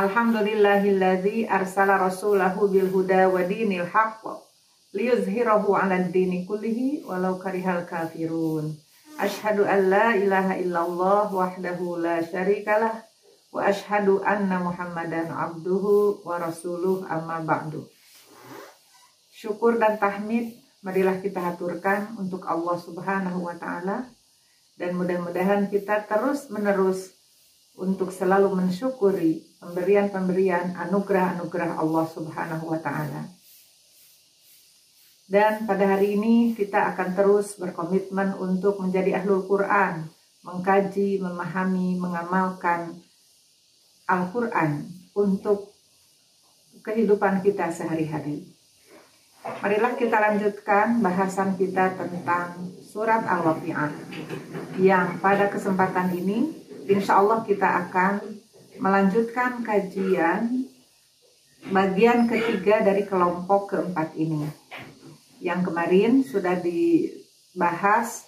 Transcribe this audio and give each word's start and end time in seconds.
Alhamdulillahilladzi 0.00 1.44
arsala 1.44 2.00
rasulahu 2.00 2.72
bil 2.72 2.88
huda 2.88 3.28
wa 3.28 3.44
dinil 3.44 3.84
haqq 3.84 4.24
liyuzhirahu 4.96 5.76
'alad 5.76 6.08
dini 6.08 6.48
kullihi 6.48 7.04
walau 7.04 7.36
karihal 7.36 7.84
kafirun. 7.84 8.80
Ashhadu 9.20 9.68
an 9.68 9.92
la 9.92 10.16
ilaha 10.16 10.56
illallah 10.56 11.28
wahdahu 11.28 12.00
la 12.00 12.24
syarikalah 12.24 13.04
wa 13.52 13.60
ashhadu 13.60 14.24
anna 14.24 14.64
Muhammadan 14.64 15.28
abduhu 15.28 16.24
wa 16.24 16.40
rasuluh 16.40 17.04
amma 17.04 17.44
ba'du. 17.44 17.84
Syukur 19.36 19.76
dan 19.76 20.00
tahmid 20.00 20.56
marilah 20.80 21.20
kita 21.20 21.44
haturkan 21.44 22.16
untuk 22.16 22.48
Allah 22.48 22.80
Subhanahu 22.80 23.44
wa 23.44 23.52
taala 23.60 24.08
dan 24.80 24.96
mudah-mudahan 24.96 25.68
kita 25.68 26.08
terus 26.08 26.48
menerus 26.48 27.12
untuk 27.76 28.08
selalu 28.16 28.48
mensyukuri 28.56 29.49
pemberian-pemberian 29.60 30.72
anugerah-anugerah 30.88 31.76
Allah 31.76 32.04
Subhanahu 32.08 32.64
wa 32.72 32.80
taala. 32.80 33.28
Dan 35.30 35.62
pada 35.62 35.94
hari 35.94 36.18
ini 36.18 36.58
kita 36.58 36.90
akan 36.90 37.14
terus 37.14 37.54
berkomitmen 37.54 38.34
untuk 38.40 38.82
menjadi 38.82 39.22
ahlul 39.22 39.46
Quran, 39.46 40.10
mengkaji, 40.42 41.22
memahami, 41.22 41.94
mengamalkan 42.00 42.98
Al-Quran 44.10 44.90
untuk 45.14 45.70
kehidupan 46.82 47.46
kita 47.46 47.70
sehari-hari. 47.70 48.42
Marilah 49.40 49.94
kita 49.94 50.18
lanjutkan 50.18 50.98
bahasan 50.98 51.54
kita 51.54 51.94
tentang 51.94 52.74
surat 52.82 53.22
Al-Waqi'ah 53.22 53.92
yang 54.82 55.22
pada 55.22 55.46
kesempatan 55.46 56.10
ini 56.10 56.50
insya 56.90 57.22
Allah 57.22 57.46
kita 57.46 57.86
akan 57.86 58.39
melanjutkan 58.80 59.60
kajian 59.60 60.64
bagian 61.68 62.24
ketiga 62.24 62.80
dari 62.80 63.04
kelompok 63.04 63.76
keempat 63.76 64.16
ini. 64.16 64.48
Yang 65.44 65.60
kemarin 65.68 66.12
sudah 66.24 66.56
dibahas 66.56 68.24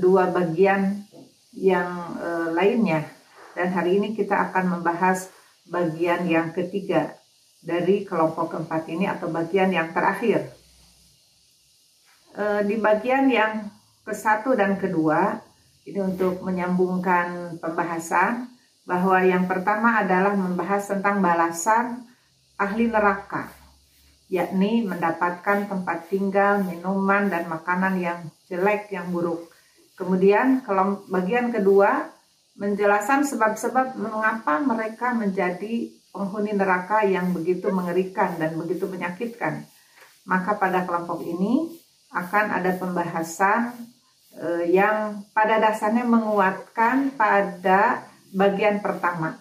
dua 0.00 0.32
bagian 0.32 1.04
yang 1.52 2.16
e, 2.16 2.28
lainnya 2.56 3.04
dan 3.52 3.70
hari 3.76 4.00
ini 4.00 4.16
kita 4.16 4.50
akan 4.50 4.80
membahas 4.80 5.28
bagian 5.68 6.24
yang 6.24 6.50
ketiga 6.56 7.14
dari 7.60 8.08
kelompok 8.08 8.56
keempat 8.56 8.88
ini 8.88 9.04
atau 9.04 9.28
bagian 9.28 9.68
yang 9.68 9.92
terakhir. 9.92 10.48
E, 12.32 12.44
di 12.64 12.80
bagian 12.80 13.28
yang 13.28 13.68
ke 14.04 14.16
satu 14.16 14.56
dan 14.56 14.80
kedua 14.80 15.44
ini 15.84 16.00
untuk 16.00 16.40
menyambungkan 16.40 17.60
pembahasan 17.60 18.53
bahwa 18.84 19.20
yang 19.24 19.48
pertama 19.48 20.00
adalah 20.00 20.36
membahas 20.36 20.84
tentang 20.88 21.24
balasan 21.24 22.04
ahli 22.60 22.86
neraka, 22.88 23.48
yakni 24.28 24.84
mendapatkan 24.84 25.66
tempat 25.68 26.12
tinggal, 26.12 26.60
minuman, 26.62 27.32
dan 27.32 27.48
makanan 27.48 27.96
yang 27.98 28.20
jelek, 28.46 28.92
yang 28.92 29.08
buruk. 29.08 29.48
Kemudian 29.96 30.60
bagian 31.08 31.48
kedua 31.48 32.12
menjelaskan 32.54 33.26
sebab-sebab 33.26 33.98
mengapa 33.98 34.62
mereka 34.62 35.10
menjadi 35.16 35.90
penghuni 36.14 36.54
neraka 36.54 37.02
yang 37.02 37.34
begitu 37.34 37.74
mengerikan 37.74 38.38
dan 38.38 38.54
begitu 38.54 38.86
menyakitkan. 38.86 39.66
Maka 40.24 40.54
pada 40.54 40.86
kelompok 40.86 41.20
ini 41.26 41.74
akan 42.14 42.54
ada 42.54 42.78
pembahasan 42.78 43.74
uh, 44.38 44.62
yang 44.62 45.26
pada 45.34 45.58
dasarnya 45.58 46.06
menguatkan 46.06 47.10
pada 47.18 48.06
bagian 48.34 48.82
pertama, 48.82 49.38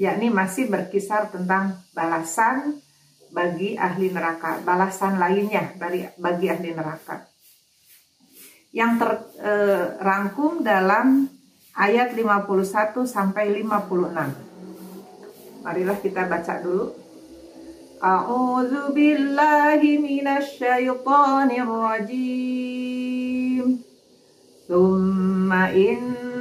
yakni 0.00 0.32
masih 0.32 0.72
berkisar 0.72 1.28
tentang 1.28 1.76
balasan 1.92 2.80
bagi 3.28 3.76
ahli 3.76 4.08
neraka, 4.08 4.64
balasan 4.64 5.20
lainnya 5.20 5.76
dari 5.76 6.08
bagi 6.16 6.48
ahli 6.48 6.72
neraka. 6.72 7.28
Yang 8.72 9.04
terrangkum 9.04 10.60
uh, 10.60 10.64
dalam 10.64 11.28
ayat 11.76 12.16
51 12.16 13.04
sampai 13.04 13.52
56. 13.60 15.64
Marilah 15.64 15.98
kita 16.00 16.24
baca 16.24 16.54
dulu. 16.64 16.96
A'udzu 17.98 18.94
billahi. 18.96 20.00
ثم 24.68 25.52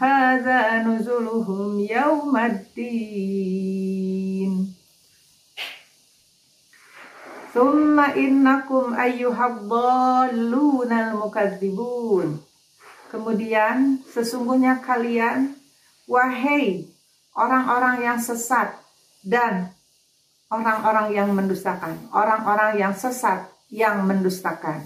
Hadza 0.00 0.80
nuzuluhum 0.80 1.76
yaumaddin. 1.76 2.72
Thumma 7.52 8.16
innakum 8.16 8.96
ayyuhadhdallunal 8.96 11.20
mukadzibun. 11.20 12.40
Kemudian 13.12 14.00
sesungguhnya 14.08 14.80
kalian 14.80 15.52
wahai 16.08 16.88
orang-orang 17.36 18.00
yang 18.00 18.16
sesat 18.16 18.80
dan 19.20 19.76
orang-orang 20.48 21.12
yang 21.12 21.28
mendustakan, 21.36 22.08
orang-orang 22.16 22.80
yang 22.80 22.96
sesat 22.96 23.52
yang 23.68 24.00
mendustakan. 24.08 24.80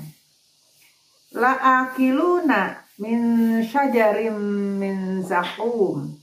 La 1.31 1.55
akiluna 1.87 2.83
min 2.95 3.59
syajarim 3.67 4.39
min 4.79 5.19
zakum 5.27 6.15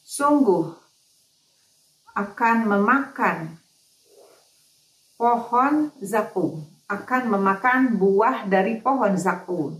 sungguh 0.00 0.72
akan 2.16 2.56
memakan 2.64 3.60
pohon 5.20 5.92
zakum 6.00 6.64
akan 6.88 7.22
memakan 7.28 8.00
buah 8.00 8.48
dari 8.48 8.80
pohon 8.80 9.12
zakum 9.20 9.76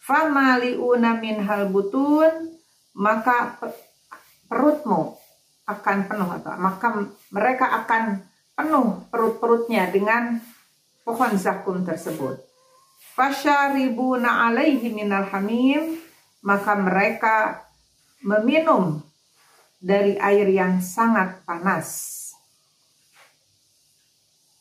famaliuna 0.00 1.20
min 1.20 1.44
halbutun 1.44 2.56
maka 2.96 3.60
perutmu 4.48 5.20
akan 5.68 5.98
penuh 6.08 6.30
atau 6.32 6.56
maka 6.56 6.88
mereka 7.28 7.84
akan 7.84 8.24
penuh 8.56 9.04
perut-perutnya 9.12 9.92
dengan 9.92 10.40
pohon 11.04 11.36
zakum 11.36 11.84
tersebut 11.84 12.47
fasyaribuna 13.18 14.46
alaihi 14.46 14.94
minal 14.94 15.26
hamim. 15.34 15.98
Maka 16.38 16.78
mereka 16.78 17.66
meminum 18.22 19.02
dari 19.82 20.14
air 20.22 20.46
yang 20.54 20.78
sangat 20.78 21.42
panas. 21.42 22.14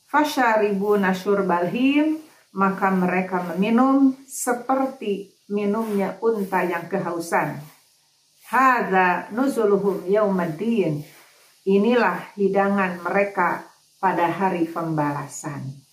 Fasyaribuna 0.09 1.13
syurbal 1.13 1.69
him. 1.69 2.17
Maka 2.57 2.89
mereka 2.89 3.45
meminum 3.53 4.17
seperti 4.25 5.29
minumnya 5.53 6.17
unta 6.25 6.65
yang 6.65 6.89
kehausan. 6.89 7.61
Hadza 8.49 9.29
nuzuluhum 9.29 10.09
yaumaddin. 10.09 11.05
Inilah 11.69 12.33
hidangan 12.33 13.05
mereka 13.05 13.69
pada 14.01 14.25
hari 14.33 14.65
pembalasan 14.65 15.86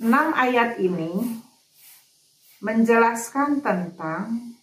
enam 0.00 0.32
ayat 0.32 0.80
ini 0.80 1.12
menjelaskan 2.64 3.60
tentang 3.60 4.56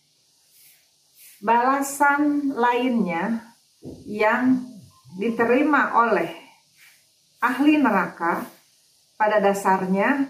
balasan 1.37 2.53
lainnya 2.57 3.45
yang 4.09 4.65
diterima 5.21 5.93
oleh 5.93 6.33
ahli 7.37 7.77
neraka 7.77 8.49
pada 9.13 9.37
dasarnya 9.37 10.25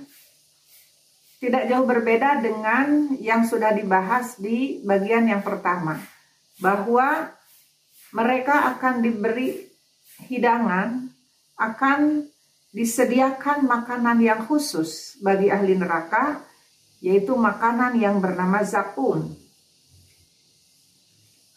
tidak 1.40 1.72
jauh 1.72 1.88
berbeda 1.88 2.44
dengan 2.44 3.16
yang 3.24 3.48
sudah 3.48 3.72
dibahas 3.72 4.36
di 4.36 4.84
bagian 4.84 5.32
yang 5.32 5.40
pertama 5.40 6.04
bahwa 6.60 7.32
mereka 8.12 8.76
akan 8.76 9.00
diberi 9.00 9.72
hidangan 10.28 11.08
akan 11.56 12.28
disediakan 12.78 13.66
makanan 13.66 14.22
yang 14.22 14.46
khusus 14.46 15.18
bagi 15.18 15.50
ahli 15.50 15.74
neraka, 15.74 16.46
yaitu 17.02 17.34
makanan 17.34 17.98
yang 17.98 18.22
bernama 18.22 18.62
zakum. 18.62 19.34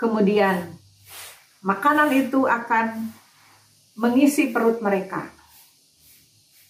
Kemudian, 0.00 0.72
makanan 1.60 2.08
itu 2.16 2.48
akan 2.48 3.12
mengisi 4.00 4.48
perut 4.48 4.80
mereka 4.80 5.28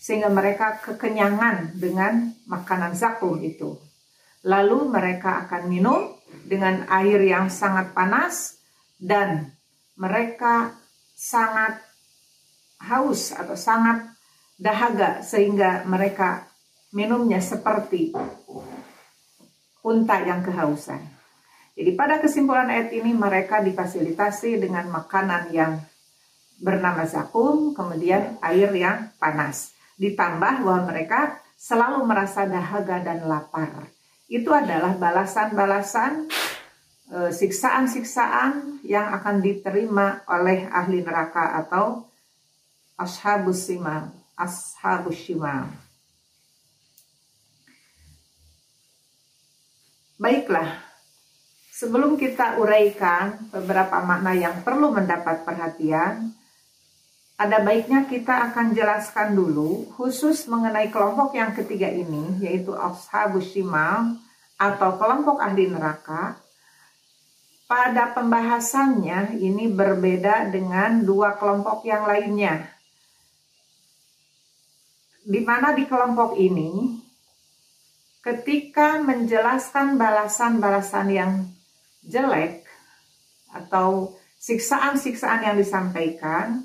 sehingga 0.00 0.32
mereka 0.32 0.80
kekenyangan 0.82 1.76
dengan 1.78 2.34
makanan 2.50 2.96
zakum 2.96 3.38
itu. 3.38 3.78
Lalu 4.42 4.88
mereka 4.88 5.46
akan 5.46 5.62
minum 5.70 6.16
dengan 6.42 6.88
air 6.90 7.20
yang 7.22 7.52
sangat 7.52 7.92
panas 7.92 8.58
dan 8.96 9.52
mereka 9.94 10.72
sangat 11.12 11.84
haus 12.80 13.36
atau 13.36 13.52
sangat 13.52 14.19
dahaga 14.60 15.24
sehingga 15.24 15.88
mereka 15.88 16.44
minumnya 16.92 17.40
seperti 17.40 18.12
unta 19.80 20.20
yang 20.20 20.44
kehausan. 20.44 21.00
Jadi 21.72 21.96
pada 21.96 22.20
kesimpulan 22.20 22.68
ayat 22.68 22.92
ini 22.92 23.16
mereka 23.16 23.64
difasilitasi 23.64 24.60
dengan 24.60 24.92
makanan 24.92 25.48
yang 25.48 25.80
bernama 26.60 27.08
zakum, 27.08 27.72
kemudian 27.72 28.36
air 28.44 28.68
yang 28.76 29.08
panas. 29.16 29.72
Ditambah 29.96 30.60
bahwa 30.60 30.92
mereka 30.92 31.40
selalu 31.56 32.04
merasa 32.04 32.44
dahaga 32.44 33.00
dan 33.00 33.24
lapar. 33.24 33.88
Itu 34.28 34.52
adalah 34.52 34.92
balasan-balasan 35.00 36.28
e, 37.08 37.18
siksaan-siksaan 37.32 38.84
yang 38.84 39.08
akan 39.16 39.40
diterima 39.40 40.20
oleh 40.28 40.68
ahli 40.68 41.00
neraka 41.00 41.64
atau 41.64 42.04
ashabus 43.00 43.72
simal, 43.72 44.12
ashabus 44.40 45.20
shimal. 45.20 45.68
Baiklah, 50.16 50.80
sebelum 51.72 52.16
kita 52.16 52.60
uraikan 52.60 53.40
beberapa 53.52 54.00
makna 54.04 54.36
yang 54.36 54.60
perlu 54.64 54.92
mendapat 54.92 55.44
perhatian, 55.44 56.32
ada 57.40 57.56
baiknya 57.64 58.04
kita 58.04 58.52
akan 58.52 58.76
jelaskan 58.76 59.32
dulu 59.32 59.88
khusus 59.96 60.44
mengenai 60.44 60.92
kelompok 60.92 61.32
yang 61.32 61.56
ketiga 61.56 61.88
ini 61.88 62.36
yaitu 62.44 62.76
ashabus 62.76 63.48
shimal 63.56 64.20
atau 64.60 65.00
kelompok 65.00 65.40
ahli 65.40 65.72
neraka 65.72 66.36
pada 67.64 68.12
pembahasannya 68.12 69.40
ini 69.40 69.72
berbeda 69.72 70.52
dengan 70.52 71.00
dua 71.00 71.40
kelompok 71.40 71.80
yang 71.88 72.04
lainnya 72.04 72.68
di 75.24 75.40
mana 75.44 75.76
di 75.76 75.84
kelompok 75.84 76.36
ini 76.40 77.00
ketika 78.20 79.00
menjelaskan 79.00 79.96
balasan-balasan 79.96 81.08
yang 81.08 81.32
jelek 82.04 82.64
atau 83.52 84.16
siksaan-siksaan 84.40 85.44
yang 85.44 85.56
disampaikan 85.56 86.64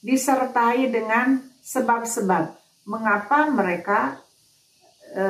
disertai 0.00 0.88
dengan 0.88 1.40
sebab-sebab 1.60 2.56
mengapa 2.88 3.46
mereka 3.52 4.18
e, 5.12 5.24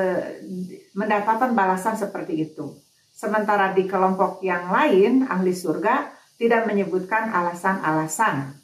mendapatkan 0.97 1.53
balasan 1.53 1.99
seperti 1.99 2.51
itu. 2.51 2.73
Sementara 3.13 3.77
di 3.77 3.85
kelompok 3.85 4.41
yang 4.41 4.73
lain, 4.73 5.29
ahli 5.29 5.53
surga 5.53 6.11
tidak 6.41 6.67
menyebutkan 6.67 7.31
alasan-alasan. 7.31 8.57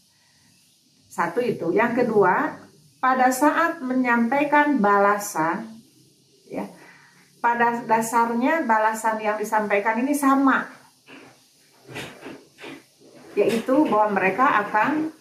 Satu 1.06 1.38
itu. 1.44 1.70
Yang 1.70 2.02
kedua, 2.04 2.67
pada 2.98 3.30
saat 3.30 3.78
menyampaikan 3.78 4.82
balasan, 4.82 5.70
ya, 6.50 6.66
pada 7.38 7.86
dasarnya 7.86 8.66
balasan 8.66 9.22
yang 9.22 9.38
disampaikan 9.38 10.02
ini 10.02 10.14
sama, 10.18 10.66
yaitu 13.38 13.86
bahwa 13.86 14.18
mereka 14.18 14.66
akan 14.66 15.14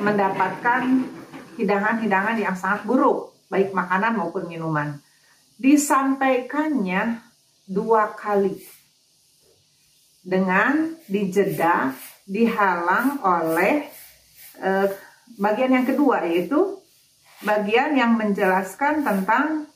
mendapatkan 0.00 0.82
hidangan-hidangan 1.60 2.40
yang 2.40 2.56
sangat 2.56 2.88
buruk, 2.88 3.36
baik 3.52 3.76
makanan 3.76 4.16
maupun 4.16 4.48
minuman. 4.48 4.96
Disampaikannya 5.60 7.20
dua 7.68 8.16
kali 8.16 8.56
dengan 10.24 10.96
dijeda, 11.04 11.92
dihalang 12.24 13.20
oleh 13.20 13.84
eh, 14.56 14.88
bagian 15.36 15.76
yang 15.76 15.86
kedua 15.86 16.24
yaitu 16.24 16.79
bagian 17.44 17.96
yang 17.96 18.16
menjelaskan 18.16 19.04
tentang 19.04 19.68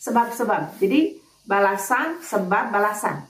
sebab-sebab. 0.00 0.80
Jadi 0.80 1.20
balasan, 1.44 2.20
sebab, 2.22 2.72
balasan. 2.72 3.26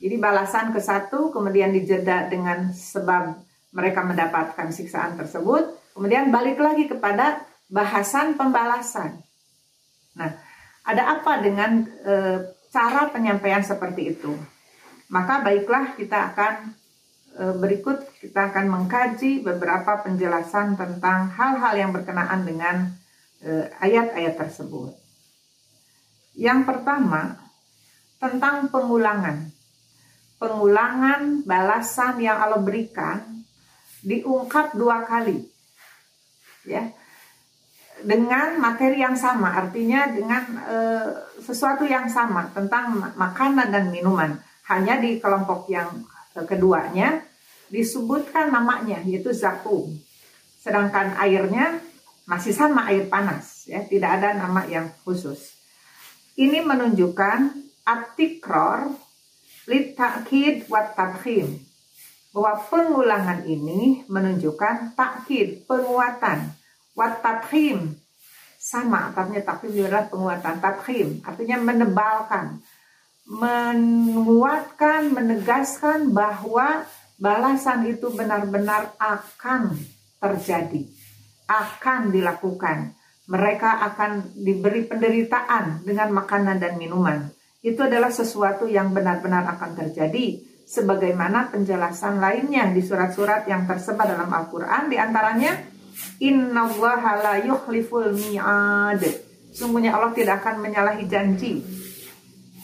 Jadi 0.00 0.16
balasan 0.16 0.72
ke 0.72 0.80
satu 0.80 1.28
kemudian 1.28 1.76
dijeda 1.76 2.30
dengan 2.32 2.72
sebab 2.72 3.36
mereka 3.70 4.00
mendapatkan 4.02 4.72
siksaan 4.72 5.20
tersebut, 5.20 5.76
kemudian 5.92 6.32
balik 6.32 6.58
lagi 6.58 6.88
kepada 6.88 7.44
bahasan 7.70 8.34
pembalasan. 8.34 9.20
Nah, 10.16 10.34
ada 10.82 11.20
apa 11.20 11.38
dengan 11.38 11.86
e, 11.86 12.14
cara 12.72 13.12
penyampaian 13.12 13.62
seperti 13.62 14.16
itu? 14.16 14.34
Maka 15.12 15.44
baiklah 15.44 15.94
kita 15.94 16.34
akan 16.34 16.74
berikut 17.40 18.04
kita 18.20 18.52
akan 18.52 18.66
mengkaji 18.68 19.40
beberapa 19.40 20.04
penjelasan 20.04 20.76
tentang 20.76 21.32
hal-hal 21.32 21.74
yang 21.76 21.90
berkenaan 21.90 22.44
dengan 22.44 22.76
e, 23.40 23.72
ayat-ayat 23.80 24.36
tersebut. 24.36 24.92
Yang 26.36 26.60
pertama, 26.68 27.40
tentang 28.20 28.68
pengulangan. 28.68 29.48
Pengulangan 30.36 31.44
balasan 31.44 32.20
yang 32.20 32.40
Allah 32.40 32.60
berikan 32.60 33.40
diungkap 34.00 34.72
dua 34.72 35.04
kali 35.04 35.44
ya 36.64 36.88
dengan 38.00 38.56
materi 38.56 39.04
yang 39.04 39.12
sama 39.12 39.52
artinya 39.52 40.08
dengan 40.08 40.44
e, 40.64 40.76
sesuatu 41.44 41.84
yang 41.84 42.08
sama 42.08 42.48
tentang 42.56 42.96
makanan 43.16 43.68
dan 43.68 43.92
minuman 43.92 44.40
hanya 44.72 44.96
di 44.96 45.20
kelompok 45.20 45.68
yang 45.68 46.00
e, 46.32 46.40
keduanya 46.48 47.20
disebutkan 47.70 48.50
namanya 48.50 49.00
yaitu 49.06 49.32
zakum. 49.32 49.94
Sedangkan 50.60 51.16
airnya 51.16 51.80
masih 52.28 52.52
sama 52.52 52.90
air 52.92 53.08
panas 53.08 53.64
ya. 53.64 53.80
Tidak 53.86 54.10
ada 54.10 54.36
nama 54.36 54.66
yang 54.68 54.92
khusus. 55.06 55.56
Ini 56.36 56.60
menunjukkan 56.66 57.54
atikror 57.86 58.92
litakid 59.64 60.68
wat 60.68 60.98
tabkhim 60.98 61.62
bahwa 62.30 62.62
pengulangan 62.70 63.42
ini 63.42 64.06
menunjukkan 64.06 64.94
takkid, 64.94 65.66
penguatan. 65.66 66.54
Wat 66.94 67.22
sama 68.60 69.08
artinya 69.16 69.40
takhim 69.40 69.72
adalah 69.72 70.04
penguatan 70.12 70.60
takhim 70.60 71.24
artinya 71.24 71.56
menebalkan 71.64 72.60
menguatkan 73.24 75.08
menegaskan 75.16 76.12
bahwa 76.12 76.84
balasan 77.20 77.84
itu 77.86 78.08
benar-benar 78.10 78.96
akan 78.96 79.76
terjadi 80.16 80.88
akan 81.46 82.10
dilakukan 82.10 82.96
mereka 83.28 83.84
akan 83.92 84.34
diberi 84.34 84.88
penderitaan 84.88 85.84
dengan 85.84 86.10
makanan 86.16 86.56
dan 86.56 86.80
minuman 86.80 87.28
itu 87.60 87.76
adalah 87.84 88.08
sesuatu 88.08 88.64
yang 88.64 88.96
benar-benar 88.96 89.44
akan 89.52 89.76
terjadi 89.76 90.40
sebagaimana 90.64 91.52
penjelasan 91.52 92.22
lainnya 92.22 92.72
di 92.72 92.80
surat-surat 92.80 93.44
yang 93.50 93.68
tersebar 93.68 94.06
dalam 94.06 94.32
Al-Qur'an 94.32 94.88
di 94.88 94.96
antaranya 94.96 95.58
innallaha 96.22 97.20
la 97.20 97.34
yukhliful 97.42 98.14
mi'ad. 98.14 99.02
Sungguhnya 99.50 99.98
Allah 99.98 100.14
tidak 100.14 100.46
akan 100.46 100.62
menyalahi 100.62 101.04
janji. 101.10 101.58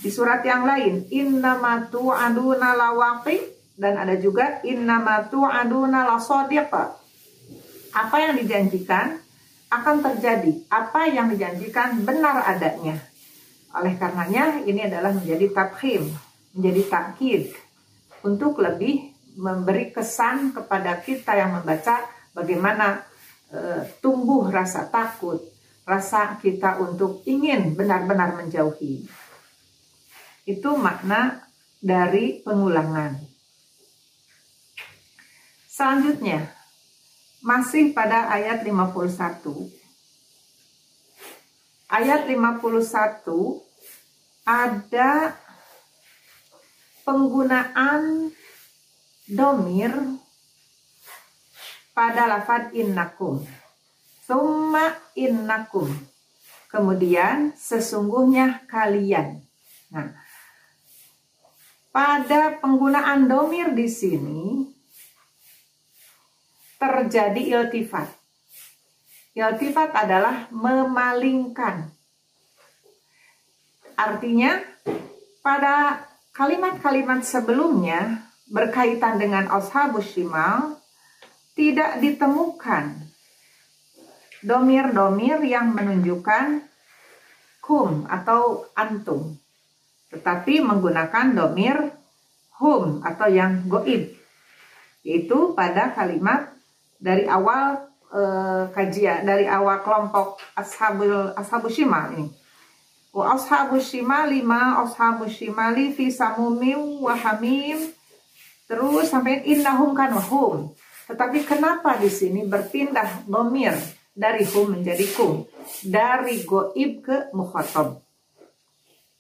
Di 0.01 0.11
surat 0.13 0.47
yang 0.47 0.63
lain 0.63 1.11
innama 1.11 1.91
tu'aduna 1.91 2.79
lawaqi 2.79 3.56
dan 3.77 4.01
ada 4.01 4.17
juga 4.17 4.65
innama 4.65 5.29
tu'aduna 5.29 6.09
lasadiq. 6.09 6.73
Apa 7.93 8.17
yang 8.21 8.35
dijanjikan 8.41 9.21
akan 9.73 9.97
terjadi. 10.01 10.53
Apa 10.73 11.09
yang 11.13 11.29
dijanjikan 11.33 12.03
benar 12.03 12.45
adanya. 12.45 12.97
Oleh 13.77 13.95
karenanya 14.01 14.65
ini 14.65 14.89
adalah 14.89 15.13
menjadi 15.13 15.53
tabkhim, 15.53 16.09
menjadi 16.57 16.83
takkid 16.89 17.43
untuk 18.25 18.57
lebih 18.65 19.13
memberi 19.37 19.93
kesan 19.93 20.57
kepada 20.57 20.97
kita 21.05 21.37
yang 21.37 21.61
membaca 21.61 22.09
bagaimana 22.33 23.05
e, 23.53 23.85
tumbuh 24.01 24.49
rasa 24.49 24.89
takut, 24.89 25.45
rasa 25.85 26.41
kita 26.41 26.81
untuk 26.81 27.21
ingin 27.29 27.77
benar-benar 27.77 28.33
menjauhi. 28.33 29.05
Itu 30.49 30.81
makna 30.81 31.45
dari 31.77 32.41
pengulangan. 32.41 33.36
Selanjutnya, 35.77 36.57
masih 37.45 37.93
pada 37.93 38.33
ayat 38.33 38.65
51. 38.65 39.69
Ayat 41.85 42.25
51 42.25 43.61
ada 44.49 45.37
penggunaan 47.05 48.33
domir 49.29 49.93
pada 51.93 52.25
lafad 52.25 52.73
innakum. 52.73 53.45
Summa 54.25 54.97
innakum. 55.13 55.93
Kemudian 56.73 57.53
sesungguhnya 57.53 58.65
kalian. 58.65 59.45
Nah, 59.93 60.09
pada 61.93 62.65
penggunaan 62.65 63.29
domir 63.29 63.77
di 63.77 63.93
sini 63.93 64.66
terjadi 66.77 67.43
iltifat. 67.61 68.09
Iltifat 69.37 69.93
adalah 69.93 70.49
memalingkan. 70.49 71.93
Artinya 73.97 74.61
pada 75.45 76.05
kalimat-kalimat 76.33 77.25
sebelumnya 77.25 78.29
berkaitan 78.49 79.21
dengan 79.21 79.49
ashabus 79.53 80.13
shimal 80.13 80.81
tidak 81.57 82.01
ditemukan 82.05 83.09
domir-domir 84.45 85.41
yang 85.43 85.73
menunjukkan 85.73 86.61
kum 87.65 88.05
atau 88.07 88.69
antum 88.77 89.41
tetapi 90.13 90.63
menggunakan 90.63 91.35
domir 91.35 91.77
hum 92.63 93.03
atau 93.03 93.29
yang 93.29 93.67
goib 93.67 94.15
itu 95.03 95.39
pada 95.53 95.93
kalimat 95.93 96.56
dari 96.97 97.29
awal 97.29 97.91
e, 98.09 98.21
kajian 98.73 99.25
dari 99.25 99.45
awal 99.49 99.81
kelompok 99.85 100.41
ashabul 100.57 101.33
ashabus 101.37 101.77
shimal 101.77 102.11
ini 102.13 102.29
wa 103.13 103.37
ashabus 103.37 103.89
shimal 103.89 104.29
lima 104.29 104.83
ashabus 104.85 105.33
shimali 105.37 105.93
fi 105.93 106.13
samumim 106.13 107.01
wa 107.01 107.13
hamim 107.13 107.93
terus 108.67 109.09
sampai 109.09 109.45
innahum 109.47 109.93
kan 109.93 110.13
wahum 110.13 110.77
tetapi 111.07 111.47
kenapa 111.47 111.95
di 112.03 112.11
sini 112.11 112.43
berpindah 112.43 113.31
domir 113.31 113.79
dari 114.11 114.43
hum 114.43 114.75
menjadi 114.75 115.07
kum? 115.15 115.47
Dari 115.87 116.43
goib 116.43 116.93
ke 117.05 117.31
mukhotob. 117.31 118.03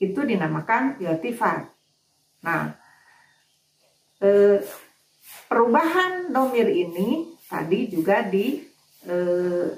Itu 0.03 0.27
dinamakan 0.27 0.99
iltifat. 0.99 1.63
Nah, 2.43 2.75
eh, 4.19 4.59
perubahan 5.47 6.35
domir 6.35 6.67
ini 6.75 7.36
tadi 7.47 7.91
juga 7.91 8.27
di 8.27 8.61
eh, 9.07 9.69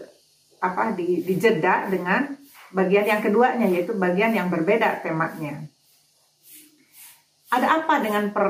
apa 0.59 0.95
di 0.95 1.23
dijeda 1.23 1.87
dengan 1.87 2.35
bagian 2.75 3.07
yang 3.07 3.21
keduanya 3.25 3.67
yaitu 3.69 3.97
bagian 3.97 4.35
yang 4.35 4.49
berbeda 4.53 5.01
temanya. 5.01 5.65
Ada 7.49 7.81
apa 7.81 7.95
dengan 8.05 8.29
per 8.29 8.49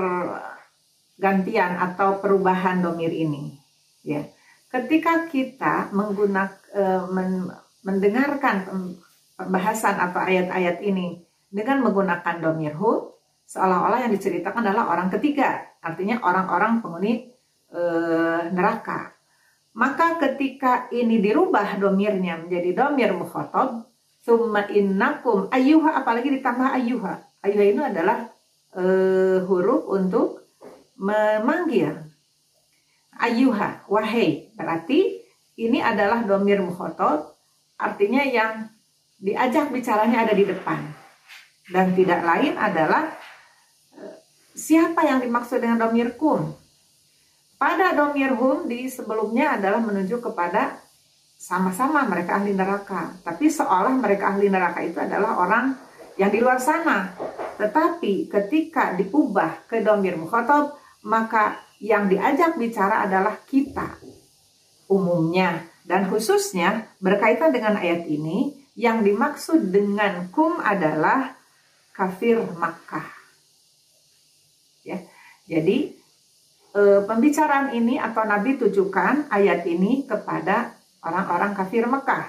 gantian 1.18 1.78
atau 1.78 2.18
perubahan 2.18 2.82
domir 2.82 3.10
ini. 3.14 3.54
Ya, 4.02 4.26
ketika 4.70 5.26
kita 5.26 5.90
menggunakan 5.90 6.58
e, 6.70 6.82
men, 7.10 7.50
mendengarkan 7.82 8.56
pembahasan 9.38 9.98
atau 9.98 10.22
ayat-ayat 10.22 10.82
ini 10.82 11.22
dengan 11.50 11.82
menggunakan 11.82 12.42
domir 12.42 12.74
hu, 12.74 13.14
seolah-olah 13.46 14.06
yang 14.06 14.12
diceritakan 14.14 14.66
adalah 14.66 14.90
orang 14.90 15.10
ketiga, 15.14 15.62
artinya 15.82 16.22
orang-orang 16.22 16.82
penghuni 16.82 17.37
e, 17.72 17.82
neraka. 18.52 19.12
Maka 19.78 20.18
ketika 20.18 20.90
ini 20.90 21.22
dirubah 21.22 21.78
domirnya 21.78 22.40
menjadi 22.42 22.74
domir 22.74 23.14
mukhotob, 23.14 23.86
summa 24.24 24.66
innakum 24.68 25.46
ayuha, 25.54 26.02
apalagi 26.02 26.34
ditambah 26.40 26.68
ayuha. 26.74 27.14
Ayuha 27.46 27.64
ini 27.64 27.82
adalah 27.84 28.26
e, 28.74 28.84
huruf 29.46 29.86
untuk 29.86 30.48
memanggil 30.98 32.08
ayuha 33.18 33.86
wahai 33.90 34.50
berarti 34.54 35.22
ini 35.58 35.78
adalah 35.82 36.22
domir 36.26 36.62
mukhotob 36.62 37.34
artinya 37.78 38.22
yang 38.22 38.70
diajak 39.18 39.74
bicaranya 39.74 40.26
ada 40.26 40.34
di 40.34 40.46
depan 40.46 40.78
dan 41.70 41.94
tidak 41.94 42.22
lain 42.22 42.54
adalah 42.54 43.10
eh, 43.98 44.16
siapa 44.54 45.02
yang 45.06 45.22
dimaksud 45.22 45.58
dengan 45.58 45.86
domir 45.86 46.14
kum 46.14 46.54
pada 47.58 47.92
domir 47.92 48.32
hum 48.32 48.70
di 48.70 48.86
sebelumnya 48.86 49.58
adalah 49.58 49.82
menunjuk 49.82 50.30
kepada 50.30 50.78
sama-sama 51.38 52.06
mereka 52.06 52.38
ahli 52.38 52.54
neraka 52.54 53.18
tapi 53.26 53.50
seolah 53.50 53.94
mereka 53.98 54.32
ahli 54.32 54.46
neraka 54.46 54.80
itu 54.82 54.98
adalah 54.98 55.42
orang 55.42 55.74
yang 56.18 56.30
di 56.30 56.38
luar 56.38 56.62
sana 56.62 57.14
tetapi 57.58 58.30
ketika 58.30 58.94
diubah 58.94 59.66
ke 59.66 59.82
domir 59.82 60.14
mukhotob 60.14 60.78
maka 61.06 61.62
yang 61.78 62.10
diajak 62.10 62.58
bicara 62.58 63.06
adalah 63.06 63.38
kita 63.46 63.98
umumnya 64.90 65.62
dan 65.86 66.06
khususnya 66.10 66.90
berkaitan 66.98 67.54
dengan 67.54 67.78
ayat 67.78 68.06
ini 68.06 68.54
yang 68.78 69.02
dimaksud 69.02 69.74
dengan 69.74 70.30
kum 70.30 70.62
adalah 70.62 71.34
kafir 71.90 72.38
Makkah. 72.38 73.10
Ya. 74.86 75.02
Jadi 75.50 75.97
e, 76.72 77.04
pembicaraan 77.04 77.72
ini 77.72 77.96
atau 77.96 78.24
Nabi 78.24 78.58
tujukan 78.60 79.28
ayat 79.32 79.64
ini 79.68 80.04
kepada 80.04 80.76
orang-orang 81.04 81.52
kafir 81.56 81.86
Mekah 81.86 82.26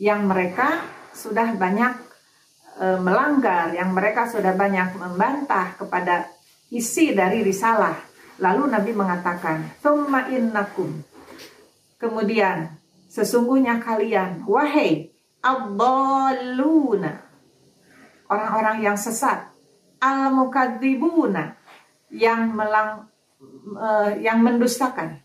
yang 0.00 0.26
mereka 0.26 0.82
sudah 1.12 1.54
banyak 1.54 1.92
e, 2.80 2.86
melanggar, 2.98 3.72
yang 3.76 3.92
mereka 3.92 4.28
sudah 4.28 4.56
banyak 4.56 4.96
membantah 4.96 5.76
kepada 5.76 6.28
isi 6.72 7.12
dari 7.12 7.44
risalah. 7.44 7.94
Lalu 8.40 8.72
Nabi 8.72 8.92
mengatakan, 8.96 9.76
"Tsumma 9.78 10.26
innakum." 10.32 11.04
Kemudian, 12.00 12.74
sesungguhnya 13.06 13.78
kalian, 13.78 14.42
wahai 14.48 15.12
abdalluna, 15.38 17.22
orang-orang 18.26 18.82
yang 18.82 18.98
sesat, 18.98 19.52
al-mukadzibuna, 20.02 21.54
yang 22.10 22.50
melang 22.56 23.11
uh, 23.76 24.16
yang 24.18 24.42
mendustakan. 24.42 25.22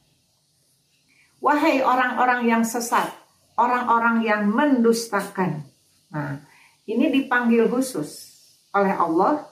Wahai 1.37 1.85
orang-orang 1.85 2.49
yang 2.49 2.63
sesat, 2.65 3.13
orang-orang 3.57 4.25
yang 4.25 4.49
mendustakan. 4.49 5.65
Nah, 6.09 6.41
ini 6.87 7.11
dipanggil 7.13 7.69
khusus 7.69 8.33
oleh 8.73 8.93
Allah 8.93 9.45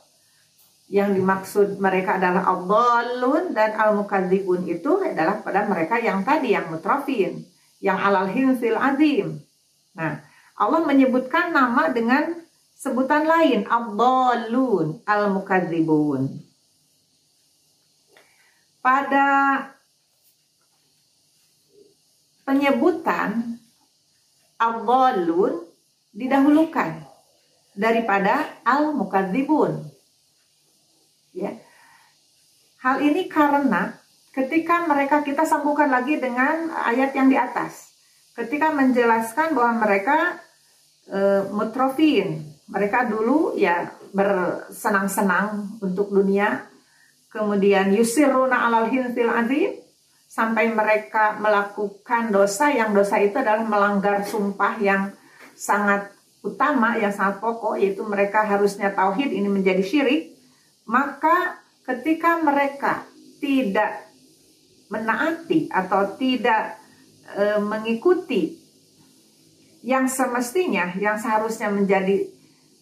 yang 0.86 1.17
dimaksud 1.17 1.81
mereka 1.81 2.22
adalah 2.22 2.45
abdallun 2.45 3.57
dan 3.57 3.74
al-mukadzibun 3.74 4.69
itu 4.69 5.01
adalah 5.01 5.41
pada 5.41 5.65
mereka 5.65 5.98
yang 5.98 6.22
tadi 6.22 6.53
yang 6.53 6.69
mutrafin, 6.69 7.41
yang 7.81 7.98
alal 7.98 8.29
hinsil 8.29 8.77
azim. 8.77 9.41
Nah, 9.98 10.22
Allah 10.55 10.81
menyebutkan 10.86 11.50
nama 11.50 11.89
dengan 11.89 12.38
sebutan 12.77 13.25
lain 13.25 13.65
abdallun 13.65 15.01
al-mukadzibun. 15.10 16.45
Pada 18.86 19.25
penyebutan 22.46 23.58
abdallun 24.62 25.65
didahulukan 26.13 27.01
daripada 27.74 28.62
al-mukadzibun 28.62 29.89
ya. 31.36 31.51
Hal 32.80 33.01
ini 33.01 33.25
karena 33.27 33.98
ketika 34.32 34.88
mereka 34.88 35.25
kita 35.25 35.44
sambungkan 35.44 35.92
lagi 35.92 36.22
dengan 36.22 36.72
ayat 36.72 37.12
yang 37.18 37.27
di 37.27 37.36
atas. 37.36 37.98
Ketika 38.36 38.70
menjelaskan 38.70 39.56
bahwa 39.56 39.88
mereka 39.88 40.38
e, 41.08 41.50
mutrofin, 41.50 42.44
mereka 42.68 43.08
dulu 43.08 43.56
ya 43.56 43.89
bersenang-senang 44.12 45.80
untuk 45.80 46.12
dunia, 46.12 46.68
kemudian 47.36 47.92
yusiruna 47.92 48.72
alal 48.72 48.88
hintil 48.88 49.27
azim, 49.27 49.75
sampai 50.32 50.72
mereka 50.72 51.36
melakukan 51.36 52.32
dosa 52.32 52.72
yang 52.72 52.96
dosa 52.96 53.20
itu 53.20 53.36
adalah 53.36 53.68
melanggar 53.68 54.24
sumpah 54.24 54.80
yang 54.80 55.12
sangat 55.51 56.15
utama, 56.39 56.96
yang 56.96 57.12
sangat 57.12 57.44
pokok, 57.44 57.75
yaitu 57.75 58.08
mereka 58.08 58.48
harusnya 58.48 58.96
tauhid 58.96 59.36
ini 59.36 59.51
menjadi 59.51 59.84
syirik, 59.84 60.32
maka 60.88 61.60
ketika 61.84 62.39
mereka 62.39 63.04
tidak 63.44 64.08
menaati 64.88 65.68
atau 65.74 66.15
tidak 66.15 66.77
e, 67.34 67.58
mengikuti 67.58 68.56
yang 69.86 70.10
semestinya 70.10 70.94
yang 70.98 71.18
seharusnya 71.18 71.70
menjadi 71.70 72.25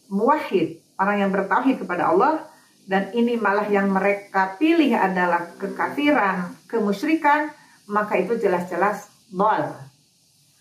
muwahhid 0.08 0.80
orang 1.00 1.28
yang 1.28 1.32
bertauhid 1.32 1.84
kepada 1.84 2.12
Allah 2.12 2.48
dan 2.84 3.16
ini 3.16 3.40
malah 3.40 3.68
yang 3.72 3.88
mereka 3.88 4.60
pilih 4.60 4.92
adalah 4.92 5.56
kekafiran, 5.56 6.52
kemusyrikan, 6.68 7.48
maka 7.88 8.20
itu 8.20 8.36
jelas-jelas 8.36 9.08
dol. 9.32 9.72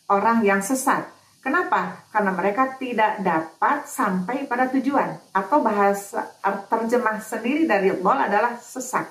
Orang 0.06 0.46
yang 0.46 0.62
sesat. 0.62 1.10
Kenapa? 1.42 2.06
Karena 2.14 2.30
mereka 2.30 2.78
tidak 2.78 3.18
dapat 3.18 3.90
sampai 3.90 4.46
pada 4.46 4.70
tujuan 4.70 5.18
atau 5.34 5.58
bahasa 5.58 6.30
terjemah 6.70 7.18
sendiri 7.18 7.66
dari 7.66 7.90
bol 7.98 8.14
adalah 8.14 8.54
sesat. 8.62 9.10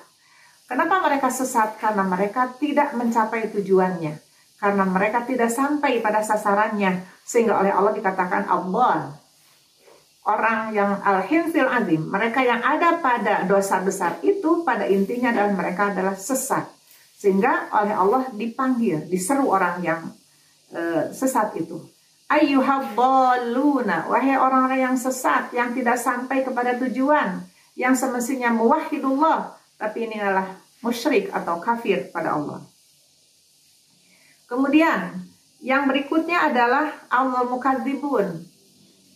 Kenapa 0.64 1.04
mereka 1.04 1.28
sesat? 1.28 1.76
Karena 1.76 2.00
mereka 2.00 2.48
tidak 2.56 2.96
mencapai 2.96 3.52
tujuannya. 3.52 4.16
Karena 4.56 4.84
mereka 4.88 5.28
tidak 5.28 5.52
sampai 5.52 6.00
pada 6.00 6.24
sasarannya. 6.24 7.04
Sehingga 7.20 7.60
oleh 7.60 7.68
Allah 7.68 7.92
dikatakan 7.92 8.48
Allah. 8.48 9.12
Orang 10.22 10.70
yang 10.70 11.02
al-hinsil 11.02 11.66
azim. 11.66 12.06
Mereka 12.06 12.46
yang 12.46 12.62
ada 12.62 13.02
pada 13.02 13.42
dosa 13.42 13.82
besar 13.82 14.22
itu 14.22 14.62
pada 14.62 14.86
intinya 14.86 15.34
adalah 15.34 15.50
mereka 15.50 15.90
adalah 15.90 16.14
sesat. 16.14 16.62
Sehingga 17.18 17.70
oleh 17.74 17.94
Allah 17.94 18.30
dipanggil, 18.30 19.10
diseru 19.10 19.50
orang 19.50 19.82
yang 19.82 20.14
uh, 20.70 21.10
sesat 21.10 21.58
itu. 21.58 21.82
Ayyuhabbaluna. 22.30 24.06
Wahai 24.06 24.38
orang-orang 24.38 24.94
yang 24.94 24.96
sesat, 24.98 25.50
yang 25.50 25.74
tidak 25.74 25.98
sampai 25.98 26.46
kepada 26.46 26.78
tujuan. 26.86 27.42
Yang 27.74 28.06
semestinya 28.06 28.54
muwahidullah. 28.54 29.58
Tapi 29.74 30.06
ini 30.06 30.22
adalah 30.22 30.54
musyrik 30.86 31.34
atau 31.34 31.58
kafir 31.58 32.14
pada 32.14 32.38
Allah. 32.38 32.62
Kemudian 34.46 35.18
yang 35.62 35.86
berikutnya 35.90 36.46
adalah 36.46 37.06
al-mukadzibun. 37.10 38.51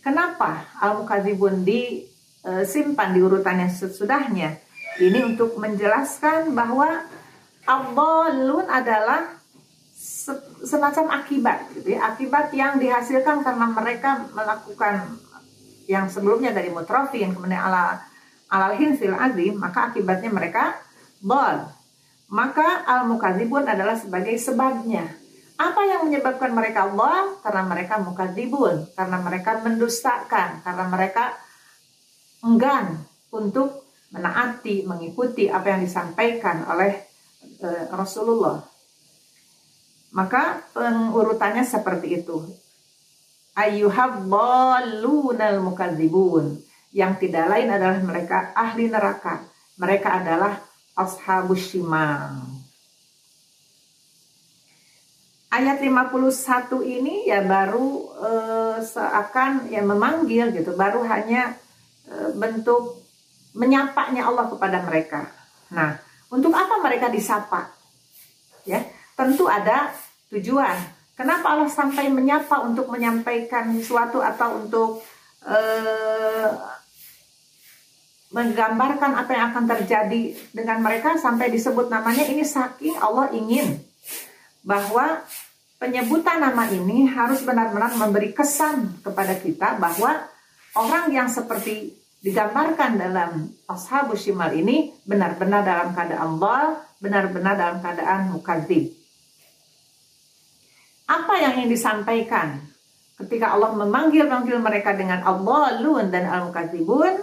Kenapa 0.07 0.71
al-mukadzibun 0.79 1.67
disimpan 1.67 3.11
di 3.11 3.19
urutannya 3.19 3.67
sesudahnya? 3.67 4.55
Ini 5.03 5.27
untuk 5.27 5.59
menjelaskan 5.59 6.55
bahwa 6.55 7.03
al-lun 7.67 8.71
adalah 8.71 9.35
semacam 10.63 11.11
akibat 11.11 11.75
gitu 11.75 11.99
ya. 11.99 12.15
Akibat 12.15 12.55
yang 12.55 12.79
dihasilkan 12.79 13.43
karena 13.43 13.67
mereka 13.67 14.31
melakukan 14.31 15.19
yang 15.91 16.07
sebelumnya 16.07 16.55
dari 16.55 16.71
mutrafin 16.71 17.35
kemudian 17.35 17.59
ala 17.59 17.99
alal 18.47 18.79
hinsil 18.79 19.15
azim 19.19 19.59
maka 19.59 19.91
akibatnya 19.91 20.31
mereka 20.31 20.79
dol. 21.19 21.67
Maka 22.31 22.87
al-mukadzibun 22.87 23.67
adalah 23.67 23.99
sebagai 23.99 24.39
sebabnya. 24.39 25.26
Apa 25.57 25.89
yang 25.89 26.05
menyebabkan 26.05 26.53
mereka 26.53 26.93
dol? 26.93 27.41
Karena 27.41 27.65
mereka 27.65 27.97
mukadzibun, 27.97 28.93
karena 28.93 29.17
mereka 29.25 29.57
mendustakan, 29.65 30.61
karena 30.61 30.85
mereka 30.85 31.33
enggan 32.45 33.01
untuk 33.33 33.89
menaati, 34.13 34.85
mengikuti 34.85 35.49
apa 35.49 35.71
yang 35.77 35.83
disampaikan 35.83 36.65
oleh 36.69 36.93
e, 37.61 37.69
Rasulullah. 37.93 38.63
Maka 40.13 40.63
pengurutannya 40.73 41.65
seperti 41.65 42.09
itu. 42.25 42.47
Ayyuhabbalunal 43.57 45.61
mukadzibun. 45.65 46.61
Yang 46.97 47.29
tidak 47.29 47.53
lain 47.53 47.69
adalah 47.69 48.01
mereka 48.01 48.57
ahli 48.57 48.89
neraka. 48.89 49.45
Mereka 49.77 50.25
adalah 50.25 50.57
ashabus 50.97 51.69
shimal. 51.73 52.56
Ayat 55.47 55.79
51 55.79 56.83
ini 56.83 57.31
ya 57.31 57.39
baru 57.47 58.11
e, 58.19 58.31
seakan 58.83 59.71
ya 59.71 59.79
memanggil 59.79 60.51
gitu, 60.51 60.75
baru 60.75 61.07
hanya 61.07 61.55
e, 62.11 62.35
bentuk 62.35 62.99
menyapanya 63.55 64.27
Allah 64.27 64.51
kepada 64.51 64.83
mereka. 64.83 65.31
Nah, 65.71 66.03
untuk 66.35 66.51
apa 66.51 66.83
mereka 66.83 67.07
disapa? 67.07 67.71
Ya, 68.67 68.83
tentu 69.15 69.47
ada 69.47 69.95
tujuan. 70.35 70.75
Kenapa 71.15 71.55
Allah 71.55 71.71
sampai 71.71 72.11
menyapa 72.11 72.67
untuk 72.67 72.91
menyampaikan 72.91 73.71
sesuatu 73.79 74.19
atau 74.19 74.67
untuk 74.67 75.01
e, 75.47 75.59
menggambarkan 78.35 79.15
apa 79.15 79.31
yang 79.31 79.55
akan 79.55 79.65
terjadi 79.71 80.35
dengan 80.51 80.83
mereka 80.83 81.15
sampai 81.15 81.55
disebut 81.55 81.87
namanya 81.87 82.27
ini 82.27 82.43
saking 82.43 82.99
Allah 82.99 83.31
ingin 83.31 83.79
bahwa 84.67 85.23
penyebutan 85.79 86.43
nama 86.43 86.67
ini 86.67 87.07
harus 87.07 87.47
benar-benar 87.47 87.95
memberi 87.95 88.35
kesan 88.35 88.99
kepada 89.07 89.39
kita 89.39 89.79
bahwa 89.79 90.27
orang 90.75 91.07
yang 91.15 91.31
seperti 91.31 91.95
digambarkan 92.19 92.99
dalam 92.99 93.55
Ashabus 93.71 94.27
Shimal 94.27 94.51
ini 94.59 94.91
benar-benar 95.07 95.63
dalam 95.63 95.95
keadaan 95.95 96.23
Allah, 96.35 96.83
benar-benar 96.99 97.55
dalam 97.55 97.79
keadaan 97.79 98.35
mukadzib. 98.35 98.91
Apa 101.07 101.39
yang 101.39 101.63
ingin 101.63 101.71
disampaikan 101.71 102.67
ketika 103.23 103.55
Allah 103.55 103.71
memanggil-manggil 103.79 104.59
mereka 104.59 104.99
dengan 104.99 105.23
Allah, 105.23 105.79
Lun 105.79 106.11
dan 106.11 106.27
Al-Mukadzibun? 106.27 107.15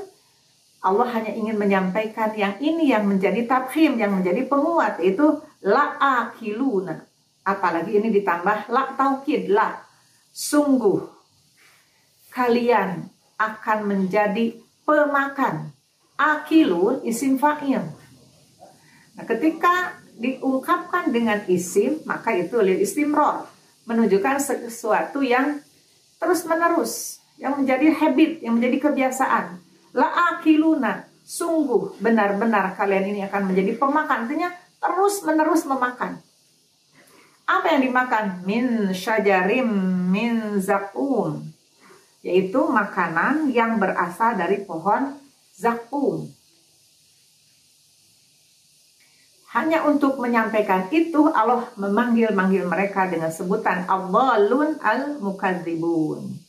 Allah 0.83 1.07
hanya 1.15 1.35
ingin 1.35 1.59
menyampaikan 1.59 2.31
yang 2.39 2.55
ini 2.63 2.95
yang 2.95 3.03
menjadi 3.03 3.43
tabhim, 3.43 3.99
yang 3.99 4.15
menjadi 4.15 4.47
penguat 4.47 5.03
itu 5.03 5.43
la'akiluna. 5.63 7.12
Apalagi 7.43 7.99
ini 7.99 8.09
ditambah 8.09 8.71
la 8.71 8.95
taukid 8.95 9.51
la. 9.51 9.79
Sungguh 10.33 11.03
kalian 12.31 13.07
akan 13.37 13.79
menjadi 13.85 14.55
pemakan. 14.87 15.71
Akilun 16.15 17.03
isim 17.03 17.35
fa'il. 17.35 17.83
Nah, 19.13 19.25
ketika 19.27 19.99
diungkapkan 20.15 21.11
dengan 21.11 21.41
isim, 21.49 21.99
maka 22.07 22.31
itu 22.33 22.57
lil 22.63 22.79
istimror. 22.79 23.45
Menunjukkan 23.83 24.39
sesuatu 24.39 25.19
yang 25.19 25.59
terus 26.15 26.47
menerus, 26.47 27.19
yang 27.35 27.59
menjadi 27.59 27.91
habit, 27.91 28.39
yang 28.39 28.55
menjadi 28.55 28.87
kebiasaan 28.87 29.63
La 29.93 30.09
akiluna, 30.33 31.05
sungguh 31.21 32.01
benar-benar 32.01 32.73
kalian 32.73 33.13
ini 33.13 33.21
akan 33.29 33.53
menjadi 33.53 33.77
pemakan. 33.77 34.25
Artinya 34.25 34.49
terus 34.81 35.21
menerus 35.21 35.69
memakan. 35.69 36.17
Apa 37.43 37.75
yang 37.75 37.81
dimakan? 37.83 38.25
Min 38.47 38.65
syajarim 38.95 39.67
min 40.11 40.59
zakum. 40.63 41.43
Yaitu 42.23 42.59
makanan 42.71 43.51
yang 43.51 43.83
berasal 43.83 44.39
dari 44.39 44.63
pohon 44.63 45.19
zakum. 45.51 46.31
Hanya 49.53 49.85
untuk 49.85 50.17
menyampaikan 50.17 50.89
itu 50.89 51.29
Allah 51.29 51.69
memanggil-manggil 51.77 52.65
mereka 52.65 53.05
dengan 53.05 53.29
sebutan 53.29 53.85
Allahun 53.85 54.81
al-mukadzibun. 54.81 56.41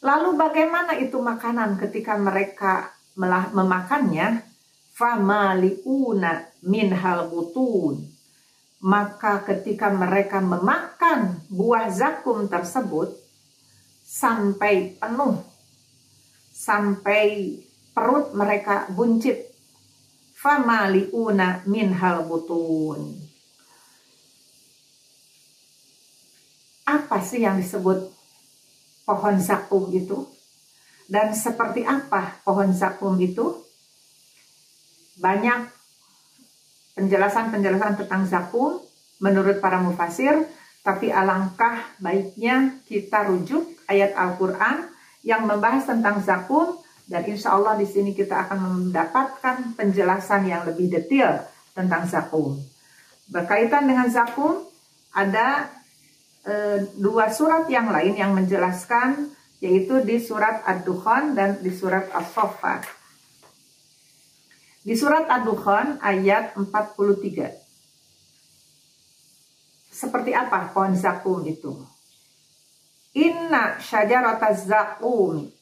Lalu 0.00 0.30
bagaimana 0.40 0.96
itu 0.96 1.20
makanan 1.20 1.76
ketika 1.76 2.16
mereka 2.16 2.96
memakannya? 3.52 4.46
Famaliuna 4.96 6.48
min 6.64 6.92
hal 6.92 7.28
butun. 7.28 8.19
Maka 8.80 9.44
ketika 9.44 9.92
mereka 9.92 10.40
memakan 10.40 11.44
buah 11.52 11.92
zakum 11.92 12.48
tersebut 12.48 13.12
sampai 14.00 14.96
penuh, 14.96 15.44
sampai 16.50 17.60
perut 17.92 18.32
mereka 18.32 18.88
buncit. 18.88 19.52
Famaliuna 20.40 21.60
min 21.68 21.92
hal 21.92 22.24
butun. 22.24 23.12
Apa 26.88 27.20
sih 27.20 27.44
yang 27.44 27.60
disebut 27.60 28.08
pohon 29.04 29.36
zakum 29.36 29.92
itu 29.92 30.24
dan 31.10 31.34
seperti 31.34 31.82
apa 31.82 32.38
pohon 32.46 32.70
zakum 32.70 33.18
itu 33.18 33.66
banyak 35.18 35.79
penjelasan-penjelasan 37.00 38.04
tentang 38.04 38.28
zakum 38.28 38.76
menurut 39.24 39.56
para 39.64 39.80
mufasir 39.80 40.36
tapi 40.84 41.08
alangkah 41.08 41.80
baiknya 41.96 42.76
kita 42.84 43.24
rujuk 43.24 43.64
ayat 43.88 44.12
Al-Quran 44.12 44.88
yang 45.24 45.48
membahas 45.48 45.88
tentang 45.88 46.20
zakum 46.20 46.76
dan 47.08 47.24
insya 47.26 47.56
Allah 47.56 47.76
di 47.76 47.88
sini 47.88 48.12
kita 48.12 48.48
akan 48.48 48.58
mendapatkan 48.88 49.76
penjelasan 49.76 50.46
yang 50.46 50.62
lebih 50.64 50.88
detail 50.88 51.44
tentang 51.74 52.06
zakum. 52.06 52.56
Berkaitan 53.26 53.84
dengan 53.84 54.06
zakum, 54.08 54.62
ada 55.10 55.66
e, 56.46 56.86
dua 56.96 57.28
surat 57.34 57.66
yang 57.66 57.90
lain 57.90 58.14
yang 58.14 58.32
menjelaskan 58.32 59.26
yaitu 59.60 60.00
di 60.06 60.22
surat 60.22 60.64
Ad-Dukhan 60.64 61.36
dan 61.36 61.60
di 61.60 61.68
surat 61.74 62.08
As-Saffat. 62.14 62.99
Di 64.80 64.96
surat 64.96 65.28
Ad-Dukhan 65.28 66.00
ayat 66.00 66.56
43. 66.56 67.52
Seperti 69.92 70.32
apa 70.32 70.72
pohon 70.72 70.96
zakum 70.96 71.44
itu? 71.44 71.76
Inna 73.12 73.76
syajarata 73.76 74.56
zakum 74.56 75.52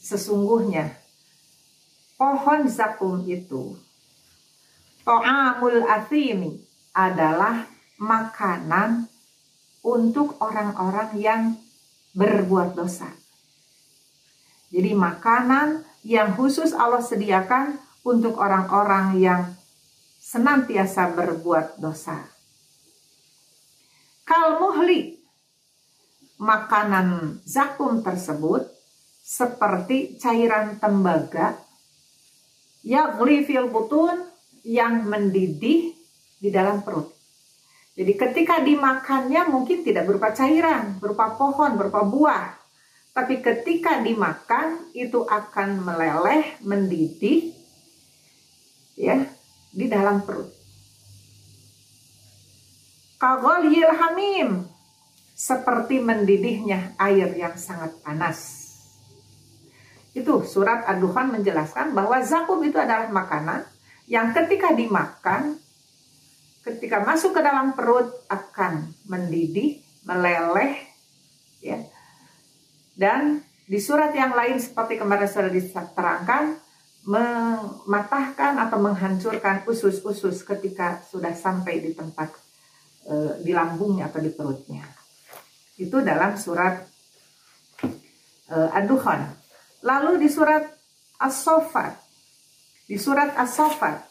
sesungguhnya 0.00 0.96
pohon 2.16 2.70
zakum 2.70 3.20
itu 3.26 3.76
to'amul 5.02 5.82
athimi 5.90 6.62
adalah 6.94 7.66
makanan 7.98 9.10
untuk 9.82 10.38
orang-orang 10.38 11.10
yang 11.18 11.42
berbuat 12.14 12.78
dosa. 12.78 13.10
Jadi 14.72 14.94
makanan 14.94 15.82
yang 16.06 16.32
khusus 16.38 16.70
Allah 16.72 17.02
sediakan 17.02 17.76
untuk 18.02 18.38
orang-orang 18.38 19.18
yang 19.18 19.42
senantiasa 20.18 21.14
berbuat 21.14 21.78
dosa. 21.78 22.18
Kalmuhli, 24.22 25.18
makanan 26.38 27.38
zakum 27.46 28.02
tersebut 28.02 28.66
seperti 29.22 30.18
cairan 30.18 30.82
tembaga 30.82 31.54
yang 32.82 33.14
fil 33.46 33.70
butun 33.70 34.26
yang 34.66 35.06
mendidih 35.06 35.94
di 36.42 36.48
dalam 36.50 36.82
perut. 36.82 37.14
Jadi 37.94 38.12
ketika 38.18 38.58
dimakannya 38.58 39.46
mungkin 39.46 39.86
tidak 39.86 40.08
berupa 40.08 40.34
cairan, 40.34 40.98
berupa 40.98 41.36
pohon, 41.38 41.78
berupa 41.78 42.02
buah. 42.02 42.46
Tapi 43.12 43.44
ketika 43.44 44.00
dimakan 44.00 44.88
itu 44.96 45.22
akan 45.28 45.84
meleleh, 45.84 46.56
mendidih 46.64 47.52
ya 48.96 49.24
di 49.72 49.86
dalam 49.88 50.24
perut. 50.24 50.50
Kagolil 53.16 53.86
hamim 53.86 54.66
seperti 55.32 56.02
mendidihnya 56.02 56.94
air 56.98 57.30
yang 57.38 57.54
sangat 57.54 57.94
panas. 58.02 58.70
Itu 60.12 60.44
surat 60.44 60.84
Ad-Dukhan 60.86 61.32
menjelaskan 61.32 61.96
bahwa 61.96 62.20
zakum 62.20 62.60
itu 62.62 62.76
adalah 62.76 63.08
makanan 63.08 63.64
yang 64.06 64.34
ketika 64.36 64.74
dimakan 64.76 65.56
ketika 66.62 67.02
masuk 67.02 67.34
ke 67.34 67.40
dalam 67.42 67.74
perut 67.74 68.06
akan 68.30 68.94
mendidih, 69.10 69.82
meleleh, 70.06 70.78
ya. 71.58 71.82
Dan 72.94 73.42
di 73.66 73.82
surat 73.82 74.14
yang 74.14 74.30
lain 74.30 74.62
seperti 74.62 74.94
kemarin 75.00 75.26
sudah 75.26 75.50
diterangkan, 75.50 76.61
mematahkan 77.02 78.62
atau 78.62 78.78
menghancurkan 78.78 79.66
usus-usus 79.66 80.46
ketika 80.46 81.02
sudah 81.02 81.34
sampai 81.34 81.82
di 81.82 81.90
tempat 81.98 82.30
e, 83.02 83.42
di 83.42 83.50
lambungnya 83.50 84.06
atau 84.06 84.22
di 84.22 84.30
perutnya. 84.30 84.86
Itu 85.74 85.98
dalam 85.98 86.38
surat 86.38 86.86
e, 88.46 88.54
Ad-Dukhan. 88.54 89.34
Lalu 89.82 90.22
di 90.22 90.28
surat 90.30 90.62
As-Sofat, 91.18 91.98
di 92.86 92.94
surat 92.94 93.34
As-Sofat 93.34 94.06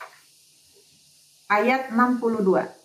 ayat 1.47 1.95
62. 1.95 2.81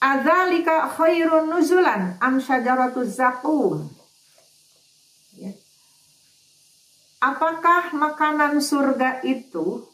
Adzalika 0.00 0.88
khairun 0.96 1.52
nuzulan 1.52 2.16
am 2.24 2.40
syajaratuz 2.40 3.20
zakum. 3.20 3.84
Ya. 5.36 5.52
Apakah 7.20 7.92
makanan 7.92 8.64
surga 8.64 9.20
itu 9.28 9.84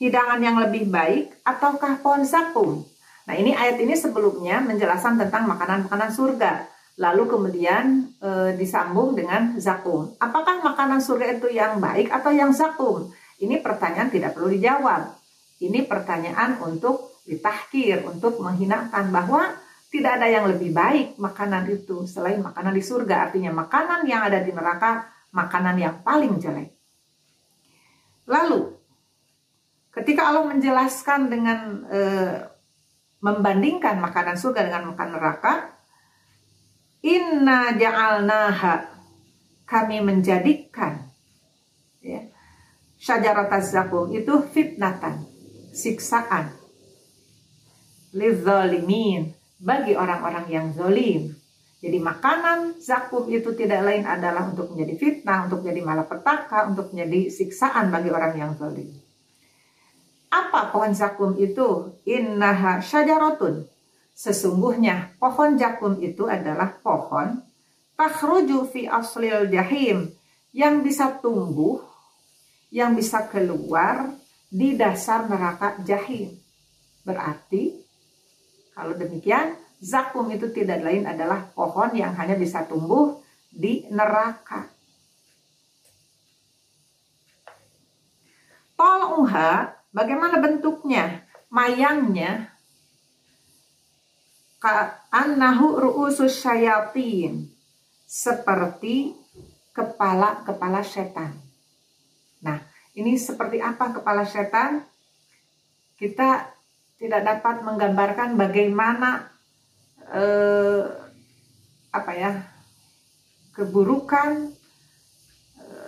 hidangan 0.00 0.40
yang 0.40 0.56
lebih 0.56 0.88
baik 0.88 1.36
ataukah 1.44 2.00
pohon 2.00 2.24
zakum? 2.24 2.80
Nah, 3.28 3.36
ini 3.36 3.52
ayat 3.52 3.76
ini 3.76 3.92
sebelumnya 3.92 4.64
menjelaskan 4.64 5.20
tentang 5.20 5.44
makanan-makanan 5.44 6.10
surga. 6.16 6.64
Lalu 6.96 7.28
kemudian 7.28 8.08
e, 8.24 8.56
disambung 8.56 9.12
dengan 9.12 9.60
zakum. 9.60 10.16
Apakah 10.16 10.64
makanan 10.64 11.04
surga 11.04 11.36
itu 11.36 11.52
yang 11.52 11.76
baik 11.76 12.08
atau 12.08 12.32
yang 12.32 12.56
zakum? 12.56 13.12
Ini 13.36 13.60
pertanyaan 13.60 14.08
tidak 14.08 14.32
perlu 14.32 14.48
dijawab. 14.48 15.12
Ini 15.60 15.84
pertanyaan 15.84 16.56
untuk 16.64 17.20
ditahkir, 17.28 18.00
untuk 18.08 18.40
menghinakan 18.40 19.12
bahwa 19.12 19.60
tidak 19.92 20.16
ada 20.20 20.28
yang 20.32 20.48
lebih 20.48 20.72
baik 20.72 21.20
makanan 21.20 21.68
itu 21.68 22.08
selain 22.08 22.40
makanan 22.40 22.72
di 22.72 22.80
surga. 22.80 23.28
Artinya 23.28 23.52
makanan 23.52 24.08
yang 24.08 24.24
ada 24.24 24.40
di 24.40 24.52
neraka, 24.52 25.13
makanan 25.34 25.76
yang 25.76 25.96
paling 26.06 26.38
jelek. 26.38 26.70
Lalu, 28.30 28.72
ketika 29.90 30.30
Allah 30.30 30.46
menjelaskan 30.46 31.28
dengan 31.28 31.60
e, 31.90 32.00
membandingkan 33.18 33.98
makanan 33.98 34.38
surga 34.38 34.70
dengan 34.70 34.94
makanan 34.94 35.14
neraka, 35.18 35.54
Inna 37.04 37.76
ja'alnaha 37.76 38.88
kami 39.68 40.00
menjadikan 40.00 41.04
ya, 42.00 42.32
syajarat 42.96 43.52
zakum 43.60 44.08
itu 44.08 44.32
fitnatan, 44.48 45.28
siksaan. 45.76 46.56
Lidzalimin, 48.14 49.34
bagi 49.58 49.92
orang-orang 49.98 50.46
yang 50.46 50.66
zolim. 50.70 51.34
Jadi 51.84 52.00
makanan 52.00 52.80
zakum 52.80 53.28
itu 53.28 53.52
tidak 53.52 53.84
lain 53.84 54.08
adalah 54.08 54.48
untuk 54.48 54.72
menjadi 54.72 54.96
fitnah, 54.96 55.44
untuk 55.44 55.60
menjadi 55.60 55.80
malapetaka, 55.84 56.72
untuk 56.72 56.96
menjadi 56.96 57.28
siksaan 57.28 57.92
bagi 57.92 58.08
orang 58.08 58.32
yang 58.40 58.56
zolim. 58.56 58.88
Apa 60.32 60.72
pohon 60.72 60.96
zakum 60.96 61.36
itu? 61.36 61.92
Innaha 62.08 62.80
syajaratun. 62.80 63.68
Sesungguhnya 64.16 65.12
pohon 65.20 65.60
zakum 65.60 66.00
itu 66.00 66.24
adalah 66.24 66.72
pohon 66.80 67.44
takhruju 68.00 68.64
fi 68.72 68.88
aslil 68.88 69.52
jahim 69.52 70.08
yang 70.56 70.80
bisa 70.80 71.20
tumbuh 71.20 71.84
yang 72.72 72.96
bisa 72.96 73.28
keluar 73.28 74.08
di 74.48 74.72
dasar 74.72 75.28
neraka 75.28 75.76
jahim. 75.84 76.32
Berarti 77.04 77.76
kalau 78.72 78.96
demikian 78.96 79.63
zakum 79.84 80.32
itu 80.32 80.48
tidak 80.48 80.80
lain 80.80 81.04
adalah 81.04 81.44
pohon 81.52 81.92
yang 81.92 82.16
hanya 82.16 82.40
bisa 82.40 82.64
tumbuh 82.64 83.20
di 83.52 83.84
neraka. 83.92 84.72
Tol'uha, 88.74 89.76
bagaimana 89.92 90.40
bentuknya? 90.40 91.28
Mayangnya, 91.52 92.50
annahu 95.12 95.78
ru'usus 95.78 96.42
syayatin, 96.42 97.52
seperti 98.08 99.14
kepala-kepala 99.76 100.82
setan. 100.82 101.38
Nah, 102.42 102.58
ini 102.98 103.14
seperti 103.14 103.62
apa 103.62 103.94
kepala 103.94 104.26
setan? 104.26 104.82
Kita 105.94 106.50
tidak 106.98 107.22
dapat 107.22 107.62
menggambarkan 107.62 108.34
bagaimana 108.34 109.33
eh, 110.12 110.82
apa 111.94 112.12
ya 112.12 112.32
keburukan, 113.54 114.50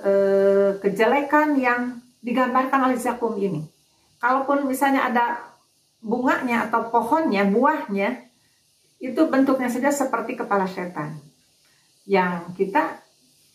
eh, 0.06 0.70
kejelekan 0.78 1.58
yang 1.58 1.98
digambarkan 2.22 2.90
oleh 2.90 2.98
zakum 2.98 3.34
ini. 3.36 3.66
Kalaupun 4.22 4.64
misalnya 4.64 5.10
ada 5.10 5.26
bunganya 6.00 6.70
atau 6.70 6.88
pohonnya, 6.88 7.44
buahnya, 7.46 8.26
itu 9.02 9.20
bentuknya 9.28 9.68
saja 9.68 9.90
seperti 9.92 10.38
kepala 10.38 10.64
setan. 10.64 11.20
Yang 12.06 12.54
kita 12.56 13.02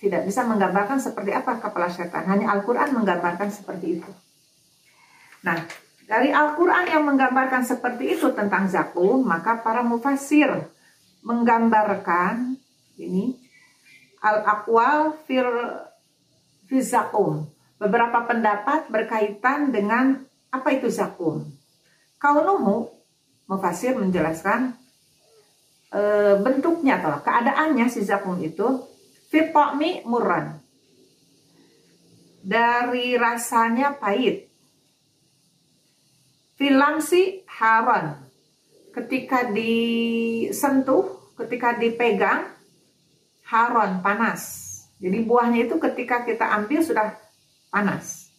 tidak 0.02 0.28
bisa 0.28 0.44
menggambarkan 0.44 1.00
seperti 1.00 1.32
apa 1.32 1.62
kepala 1.62 1.88
setan. 1.88 2.28
Hanya 2.28 2.52
Al-Quran 2.52 2.94
menggambarkan 2.94 3.50
seperti 3.50 4.02
itu. 4.02 4.12
Nah, 5.46 5.58
dari 6.12 6.28
Al-Quran 6.28 6.92
yang 6.92 7.08
menggambarkan 7.08 7.64
seperti 7.64 8.20
itu 8.20 8.36
tentang 8.36 8.68
zakum, 8.68 9.24
maka 9.24 9.64
para 9.64 9.80
mufasir 9.80 10.52
menggambarkan 11.24 12.60
ini 13.00 13.40
al-aqwal 14.20 15.16
fir 15.24 15.48
zakum. 16.84 17.48
Beberapa 17.80 18.28
pendapat 18.28 18.92
berkaitan 18.92 19.72
dengan 19.72 20.28
apa 20.52 20.76
itu 20.76 20.92
zakum. 20.92 21.48
Kaunuhu, 22.20 22.92
mufasir 23.48 23.96
menjelaskan 23.96 24.76
e, 25.96 26.02
bentuknya 26.44 27.00
atau 27.00 27.24
keadaannya 27.24 27.88
si 27.88 28.04
zakum 28.04 28.36
itu 28.44 28.84
Fitokmi 29.32 30.04
murran. 30.04 30.60
Dari 32.44 33.16
rasanya 33.16 33.96
pahit. 33.96 34.51
Filamsi 36.62 37.42
haron. 37.58 38.22
Ketika 38.94 39.50
disentuh, 39.50 41.34
ketika 41.42 41.74
dipegang, 41.82 42.54
haron, 43.50 44.06
panas. 44.06 44.70
Jadi 45.02 45.26
buahnya 45.26 45.66
itu 45.66 45.82
ketika 45.82 46.22
kita 46.22 46.46
ambil 46.62 46.86
sudah 46.86 47.18
panas. 47.74 48.30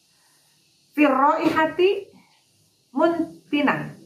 Firroi 0.95 1.51
hati 1.51 2.07
muntinan. 2.95 3.99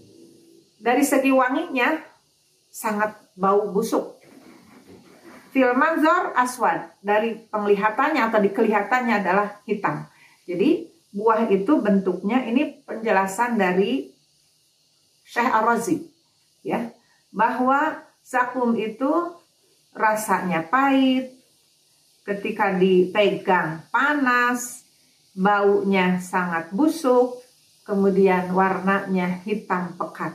Dari 0.81 1.05
segi 1.05 1.29
wanginya 1.29 2.01
sangat 2.73 3.21
bau 3.37 3.69
busuk 3.69 4.17
fil 5.57 5.73
manzor 5.73 6.37
aswad 6.37 6.93
dari 7.01 7.49
penglihatannya 7.49 8.29
atau 8.29 8.45
dikelihatannya 8.45 9.15
adalah 9.25 9.65
hitam. 9.65 10.05
Jadi 10.45 10.93
buah 11.17 11.49
itu 11.49 11.81
bentuknya 11.81 12.45
ini 12.45 12.85
penjelasan 12.85 13.57
dari 13.57 14.13
Syekh 15.25 15.49
Ar-Razi 15.49 15.97
ya 16.61 16.93
bahwa 17.33 18.05
zakum 18.21 18.77
itu 18.77 19.33
rasanya 19.97 20.61
pahit 20.69 21.33
ketika 22.27 22.77
dipegang 22.77 23.87
panas 23.89 24.85
baunya 25.37 26.17
sangat 26.19 26.73
busuk, 26.73 27.45
kemudian 27.85 28.51
warnanya 28.57 29.45
hitam 29.45 29.93
pekat. 30.01 30.33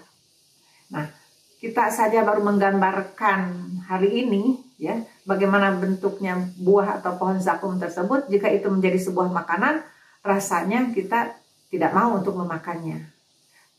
Nah, 0.93 1.09
kita 1.57 1.89
saja 1.89 2.21
baru 2.21 2.45
menggambarkan 2.45 3.41
hari 3.89 4.23
ini 4.23 4.61
ya, 4.77 5.01
bagaimana 5.25 5.73
bentuknya 5.73 6.37
buah 6.61 7.01
atau 7.01 7.17
pohon 7.17 7.41
zakum 7.41 7.81
tersebut 7.81 8.29
jika 8.29 8.47
itu 8.53 8.69
menjadi 8.69 9.01
sebuah 9.01 9.33
makanan, 9.33 9.81
rasanya 10.21 10.93
kita 10.93 11.37
tidak 11.73 11.91
mau 11.93 12.17
untuk 12.17 12.37
memakannya. 12.37 13.09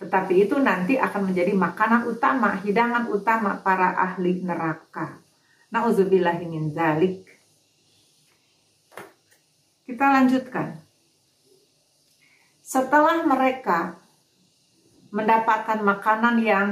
Tetapi 0.03 0.35
itu 0.35 0.59
nanti 0.59 0.99
akan 0.99 1.31
menjadi 1.31 1.55
makanan 1.55 2.11
utama, 2.11 2.59
hidangan 2.59 3.07
utama 3.07 3.63
para 3.63 3.95
ahli 3.95 4.43
neraka. 4.43 5.23
Nauzubillahi 5.71 6.45
min 6.51 6.75
zalik. 6.75 7.23
Kita 9.87 10.11
lanjutkan 10.11 10.83
setelah 12.63 13.23
mereka 13.29 14.01
mendapatkan 15.13 15.85
makanan 15.85 16.41
yang 16.41 16.69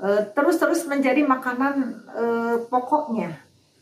uh, 0.00 0.24
terus-terus 0.32 0.88
menjadi 0.88 1.20
makanan 1.28 1.74
uh, 2.08 2.56
pokoknya 2.72 3.36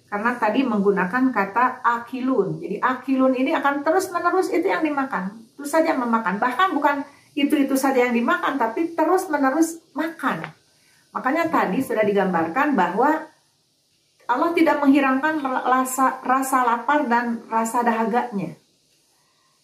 karena 0.08 0.40
tadi 0.40 0.64
menggunakan 0.64 1.30
kata 1.30 1.84
akilun. 1.84 2.64
Jadi 2.64 2.80
akilun 2.80 3.36
ini 3.36 3.52
akan 3.52 3.84
terus-menerus 3.84 4.48
itu 4.48 4.64
yang 4.64 4.80
dimakan. 4.80 5.36
Terus 5.56 5.68
saja 5.68 5.92
memakan. 5.92 6.40
Bahkan 6.40 6.68
bukan 6.72 6.96
itu-itu 7.36 7.76
saja 7.76 8.08
yang 8.08 8.16
dimakan 8.16 8.56
tapi 8.56 8.96
terus-menerus 8.96 9.84
makan. 9.92 10.48
Makanya 11.12 11.52
tadi 11.52 11.84
sudah 11.84 12.04
digambarkan 12.04 12.72
bahwa 12.72 13.28
Allah 14.28 14.52
tidak 14.52 14.84
menghilangkan 14.84 15.40
rasa 15.64 16.20
rasa 16.20 16.58
lapar 16.64 17.08
dan 17.08 17.40
rasa 17.48 17.80
dahaganya. 17.80 18.56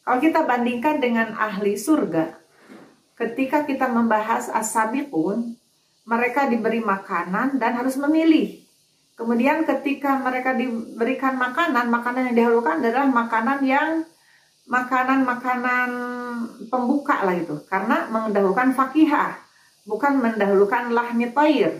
Kalau 0.04 0.20
kita 0.20 0.44
bandingkan 0.44 1.00
dengan 1.00 1.36
ahli 1.36 1.76
surga, 1.76 2.36
ketika 3.16 3.64
kita 3.64 3.88
membahas 3.88 4.48
asabi 4.52 5.04
pun, 5.04 5.56
mereka 6.04 6.48
diberi 6.48 6.80
makanan 6.80 7.56
dan 7.56 7.76
harus 7.76 7.96
memilih. 7.96 8.63
Kemudian 9.14 9.62
ketika 9.62 10.18
mereka 10.18 10.58
diberikan 10.58 11.38
makanan, 11.38 11.86
makanan 11.86 12.32
yang 12.32 12.36
dihulukan 12.36 12.82
adalah 12.82 13.06
makanan 13.06 13.58
yang 13.62 13.88
makanan-makanan 14.66 15.90
pembuka 16.66 17.22
lah 17.22 17.36
itu. 17.38 17.62
Karena 17.70 18.10
mendahulukan 18.10 18.74
fakihah, 18.74 19.38
bukan 19.86 20.18
mendahulukan 20.18 20.90
lahmi 20.90 21.30
tair. 21.30 21.78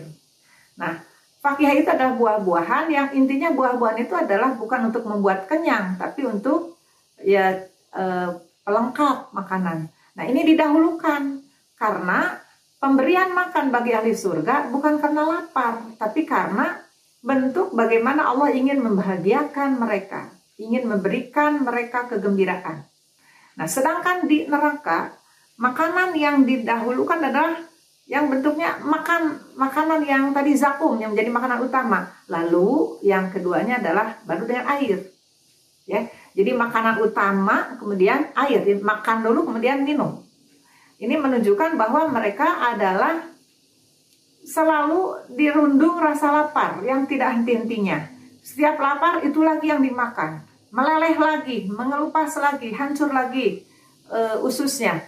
Nah, 0.79 1.03
fakihah 1.43 1.75
itu 1.75 1.89
adalah 1.91 2.15
buah-buahan 2.15 2.85
yang 2.87 3.07
intinya 3.11 3.51
buah-buahan 3.51 3.99
itu 3.99 4.15
adalah 4.15 4.55
bukan 4.55 4.93
untuk 4.93 5.03
membuat 5.03 5.45
kenyang, 5.51 5.99
tapi 5.99 6.23
untuk 6.23 6.79
ya 7.19 7.67
eh, 7.93 8.29
pelengkap 8.65 9.29
makanan. 9.35 9.91
Nah 10.15 10.23
ini 10.25 10.41
didahulukan 10.47 11.43
karena 11.75 12.39
pemberian 12.79 13.35
makan 13.35 13.69
bagi 13.69 13.91
ahli 13.93 14.15
surga 14.15 14.73
bukan 14.73 14.97
karena 14.97 15.21
lapar, 15.27 15.85
tapi 15.99 16.25
karena 16.25 16.84
bentuk 17.25 17.73
bagaimana 17.73 18.29
Allah 18.29 18.53
ingin 18.53 18.85
membahagiakan 18.85 19.81
mereka, 19.81 20.29
ingin 20.61 20.85
memberikan 20.85 21.65
mereka 21.65 22.05
kegembiraan. 22.05 22.85
Nah, 23.57 23.65
sedangkan 23.65 24.29
di 24.29 24.45
neraka 24.45 25.17
makanan 25.57 26.13
yang 26.13 26.45
didahulukan 26.45 27.17
adalah 27.17 27.57
yang 28.05 28.29
bentuknya 28.29 28.77
makan 28.85 29.41
makanan 29.57 30.05
yang 30.05 30.29
tadi 30.29 30.53
zakum 30.53 31.01
yang 31.01 31.17
menjadi 31.17 31.33
makanan 31.33 31.59
utama. 31.65 32.05
Lalu 32.29 33.01
yang 33.01 33.33
keduanya 33.33 33.81
adalah 33.81 34.21
baru 34.29 34.45
dengan 34.45 34.65
air. 34.77 35.09
Ya. 35.89 36.05
Jadi 36.37 36.51
makanan 36.53 37.01
utama, 37.01 37.79
kemudian 37.81 38.29
air, 38.37 38.61
makan 38.77 39.25
dulu 39.25 39.49
kemudian 39.49 39.81
minum. 39.81 40.21
Ini 41.01 41.17
menunjukkan 41.17 41.73
bahwa 41.73 42.05
mereka 42.11 42.45
adalah 42.69 43.34
selalu 44.45 45.33
dirundung 45.33 45.97
rasa 45.97 46.29
lapar 46.29 46.85
yang 46.85 47.09
tidak 47.09 47.33
henti-hentinya. 47.33 48.05
Setiap 48.45 48.77
lapar 48.77 49.25
itu 49.25 49.41
lagi 49.41 49.73
yang 49.73 49.81
dimakan. 49.81 50.45
Meleleh 50.69 51.17
lagi, 51.17 51.65
mengelupas 51.65 52.37
lagi, 52.37 52.69
hancur 52.69 53.09
lagi 53.09 53.65
e, 54.05 54.19
ususnya. 54.45 55.01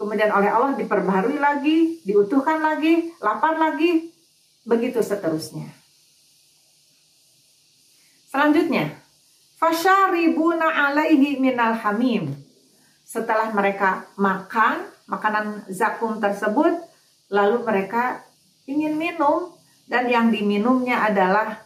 Kemudian 0.00 0.32
oleh 0.32 0.48
Allah 0.48 0.72
diperbaharui 0.78 1.36
lagi, 1.36 2.00
diutuhkan 2.06 2.64
lagi, 2.64 3.12
lapar 3.20 3.60
lagi, 3.60 4.08
begitu 4.64 5.04
seterusnya. 5.04 5.68
Selanjutnya, 8.30 8.94
Fasyaribuna 9.58 10.70
alaihi 10.70 11.42
minal 11.42 11.74
hamim. 11.82 12.30
Setelah 13.02 13.50
mereka 13.50 14.06
makan 14.14 14.86
makanan 15.10 15.66
zakum 15.66 16.22
tersebut, 16.22 16.78
lalu 17.26 17.66
mereka 17.66 18.22
ingin 18.68 19.00
minum 19.00 19.56
dan 19.88 20.12
yang 20.12 20.28
diminumnya 20.28 21.08
adalah 21.08 21.64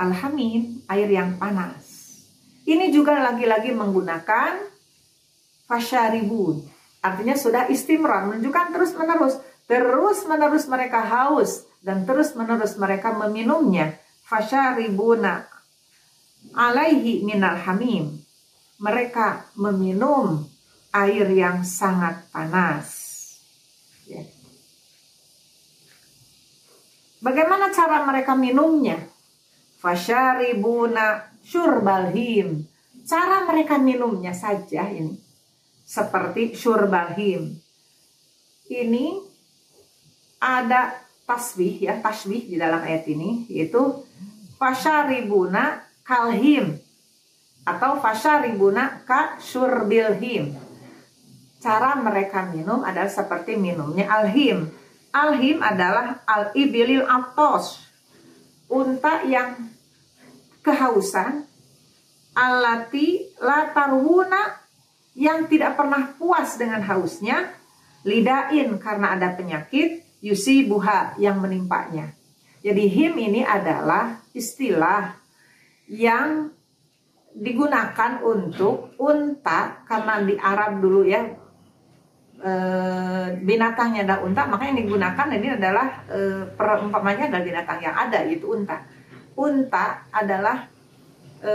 alhamim, 0.00 0.80
air 0.88 1.08
yang 1.12 1.36
panas. 1.36 1.84
Ini 2.64 2.88
juga 2.88 3.20
lagi-lagi 3.20 3.76
menggunakan 3.76 4.64
fasyaribun. 5.68 6.64
Artinya 7.04 7.36
sudah 7.36 7.68
istimrar, 7.68 8.24
menunjukkan 8.24 8.72
terus-menerus. 8.72 9.36
Terus-menerus 9.68 10.64
mereka 10.64 11.04
haus 11.04 11.68
dan 11.84 12.08
terus-menerus 12.08 12.80
mereka 12.80 13.12
meminumnya. 13.12 14.00
Fasyaribuna 14.24 15.44
alaihi 16.56 17.20
minal 17.20 17.60
hamim. 17.68 18.24
Mereka 18.80 19.52
meminum 19.60 20.48
air 20.96 21.28
yang 21.28 21.60
sangat 21.66 22.24
panas. 22.32 22.88
Ya. 24.08 24.24
Bagaimana 27.18 27.74
cara 27.74 28.06
mereka 28.06 28.38
minumnya? 28.38 28.98
Fasyaribuna 29.78 31.34
syurbalhim. 31.42 32.66
Cara 33.08 33.46
mereka 33.48 33.78
minumnya 33.78 34.34
saja 34.34 34.86
ini. 34.90 35.16
Seperti 35.82 36.54
syurbalhim. 36.54 37.56
Ini 38.68 39.06
ada 40.38 40.92
tasbih 41.24 41.88
ya, 41.88 41.98
tasbih 41.98 42.46
di 42.46 42.56
dalam 42.60 42.84
ayat 42.84 43.08
ini 43.08 43.48
yaitu 43.48 44.04
fasyaribuna 44.60 45.88
kalhim 46.04 46.76
atau 47.68 48.00
ribuna 48.40 49.04
ka 49.04 49.36
surbilhim. 49.36 50.56
Cara 51.60 52.00
mereka 52.00 52.48
minum 52.48 52.80
adalah 52.80 53.12
seperti 53.12 53.60
minumnya 53.60 54.08
alhim. 54.08 54.72
Alhim 55.12 55.64
adalah 55.64 56.22
al-ibilil 56.28 57.04
atos. 57.08 57.80
Unta 58.68 59.24
yang 59.24 59.72
kehausan. 60.60 61.48
Alati 62.38 63.34
latarwuna 63.42 64.62
yang 65.18 65.50
tidak 65.50 65.74
pernah 65.74 66.14
puas 66.14 66.54
dengan 66.54 66.84
hausnya. 66.84 67.50
Lidain 68.06 68.78
karena 68.78 69.16
ada 69.16 69.34
penyakit. 69.34 70.06
Yusi 70.18 70.66
buha 70.66 71.14
yang 71.22 71.38
menimpanya. 71.38 72.10
Jadi 72.58 72.90
him 72.90 73.14
ini 73.14 73.46
adalah 73.46 74.18
istilah 74.34 75.14
yang 75.86 76.50
digunakan 77.38 78.18
untuk 78.26 78.98
unta 78.98 79.86
karena 79.86 80.18
di 80.26 80.34
Arab 80.34 80.82
dulu 80.82 81.06
ya 81.06 81.37
e, 82.38 82.52
binatangnya 83.42 84.06
ada 84.08 84.16
unta 84.22 84.46
maka 84.46 84.66
yang 84.70 84.78
digunakan 84.78 85.28
ini 85.30 85.48
adalah 85.58 85.88
e, 86.08 86.48
perumpamannya 86.54 87.30
adalah 87.30 87.44
binatang 87.44 87.78
yang 87.82 87.94
ada 87.94 88.18
yaitu 88.24 88.46
unta 88.48 88.82
unta 89.38 90.06
adalah 90.10 90.66
e, 91.42 91.52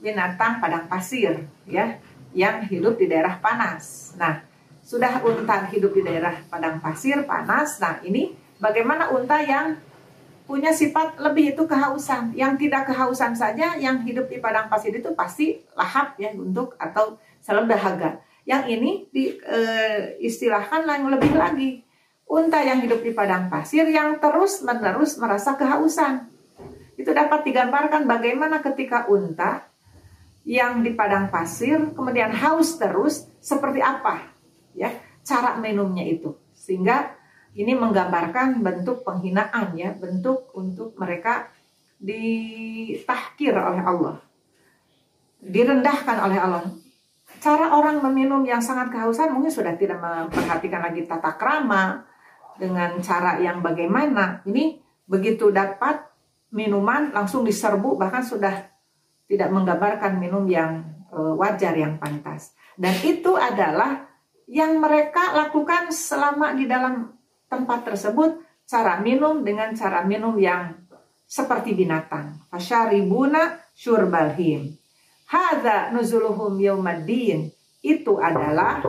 binatang 0.00 0.60
padang 0.60 0.88
pasir 0.88 1.44
ya 1.68 2.00
yang 2.32 2.64
hidup 2.66 2.96
di 2.96 3.06
daerah 3.06 3.36
panas 3.38 4.16
nah 4.16 4.42
sudah 4.82 5.22
unta 5.22 5.68
hidup 5.70 5.92
di 5.92 6.02
daerah 6.02 6.40
padang 6.48 6.80
pasir 6.80 7.22
panas 7.28 7.78
nah 7.78 8.00
ini 8.00 8.32
bagaimana 8.60 9.12
unta 9.12 9.40
yang 9.40 9.78
punya 10.50 10.74
sifat 10.74 11.22
lebih 11.22 11.54
itu 11.54 11.62
kehausan. 11.62 12.34
Yang 12.34 12.66
tidak 12.66 12.90
kehausan 12.90 13.38
saja 13.38 13.78
yang 13.78 14.02
hidup 14.02 14.26
di 14.26 14.42
padang 14.42 14.66
pasir 14.66 14.90
itu 14.90 15.14
pasti 15.14 15.62
lahap 15.78 16.18
ya 16.18 16.34
untuk 16.34 16.74
atau 16.74 17.14
selalu 17.38 17.70
dahaga. 17.70 18.18
Yang 18.50 18.64
ini 18.74 18.90
di, 19.14 19.24
e, 19.38 19.58
istilahkan 20.26 20.82
yang 20.82 21.06
lebih 21.06 21.30
lagi 21.38 21.70
unta 22.26 22.58
yang 22.66 22.82
hidup 22.82 22.98
di 23.06 23.14
padang 23.14 23.46
pasir 23.46 23.86
yang 23.86 24.18
terus 24.18 24.66
menerus 24.66 25.14
merasa 25.22 25.54
kehausan. 25.54 26.26
Itu 26.98 27.14
dapat 27.14 27.46
digambarkan 27.46 28.10
bagaimana 28.10 28.58
ketika 28.58 29.06
unta 29.06 29.70
yang 30.42 30.82
di 30.82 30.90
padang 30.98 31.30
pasir 31.30 31.78
kemudian 31.94 32.34
haus 32.34 32.74
terus 32.74 33.28
seperti 33.44 33.84
apa 33.84 34.24
ya 34.72 34.88
cara 35.20 35.60
minumnya 35.60 36.00
itu 36.00 36.32
sehingga 36.56 37.20
ini 37.54 37.74
menggambarkan 37.74 38.62
bentuk 38.62 39.02
penghinaan 39.02 39.74
ya, 39.74 39.90
bentuk 39.90 40.54
untuk 40.54 40.94
mereka 40.94 41.50
ditahkir 41.98 43.50
oleh 43.50 43.82
Allah. 43.82 44.16
Direndahkan 45.42 46.16
oleh 46.20 46.38
Allah. 46.38 46.62
Cara 47.40 47.72
orang 47.72 48.04
meminum 48.04 48.44
yang 48.44 48.60
sangat 48.60 48.92
kehausan 48.92 49.32
mungkin 49.32 49.50
sudah 49.50 49.74
tidak 49.74 49.98
memperhatikan 49.98 50.84
lagi 50.84 51.08
tata 51.08 51.34
krama 51.40 52.04
dengan 52.60 53.00
cara 53.00 53.40
yang 53.40 53.64
bagaimana. 53.64 54.44
Ini 54.44 54.78
begitu 55.08 55.48
dapat 55.48 56.04
minuman 56.52 57.10
langsung 57.10 57.42
diserbu 57.42 57.96
bahkan 57.96 58.20
sudah 58.20 58.68
tidak 59.26 59.48
menggambarkan 59.48 60.20
minum 60.20 60.44
yang 60.44 60.84
uh, 61.10 61.34
wajar 61.40 61.72
yang 61.72 61.96
pantas. 61.96 62.52
Dan 62.76 62.94
itu 63.02 63.34
adalah 63.34 64.06
yang 64.50 64.82
mereka 64.82 65.32
lakukan 65.32 65.94
selama 65.94 66.52
di 66.58 66.66
dalam 66.66 67.14
tempat 67.46 67.86
tersebut 67.86 68.42
cara 68.66 68.98
minum 68.98 69.42
dengan 69.46 69.70
cara 69.74 70.02
minum 70.02 70.34
yang 70.38 70.74
seperti 71.30 71.78
binatang. 71.78 72.42
Fasyaribuna 72.50 73.70
syurbalhim. 73.70 74.79
Hadza 75.30 75.94
nuzuluhum 75.94 76.58
yaumaddin. 76.58 77.54
Itu 77.80 78.18
adalah 78.18 78.82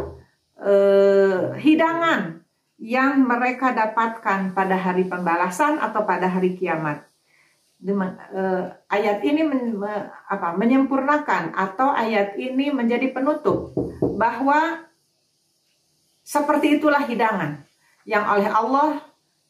uh, 0.58 1.54
hidangan 1.54 2.42
yang 2.82 3.22
mereka 3.22 3.78
dapatkan 3.78 4.58
pada 4.58 4.74
hari 4.74 5.06
pembalasan 5.06 5.78
atau 5.78 6.02
pada 6.02 6.26
hari 6.26 6.58
kiamat. 6.58 7.06
Uh, 7.82 8.70
ayat 8.90 9.22
ini 9.26 9.42
men, 9.46 9.78
me, 9.78 10.10
apa, 10.30 10.54
menyempurnakan 10.58 11.54
atau 11.54 11.94
ayat 11.94 12.34
ini 12.38 12.72
menjadi 12.74 13.14
penutup 13.14 13.74
bahwa 14.18 14.86
seperti 16.22 16.78
itulah 16.78 17.02
hidangan 17.06 17.66
yang 18.06 18.26
oleh 18.26 18.50
Allah 18.50 19.02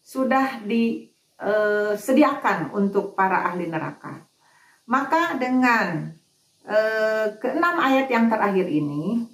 sudah 0.03 0.59
disediakan 0.65 2.71
untuk 2.75 3.15
para 3.15 3.45
ahli 3.51 3.67
neraka. 3.67 4.27
Maka 4.87 5.35
dengan 5.39 6.09
eh, 6.09 6.13
keenam 7.41 7.75
ayat 7.81 8.07
yang 8.11 8.29
terakhir 8.29 8.69
ini 8.69 9.25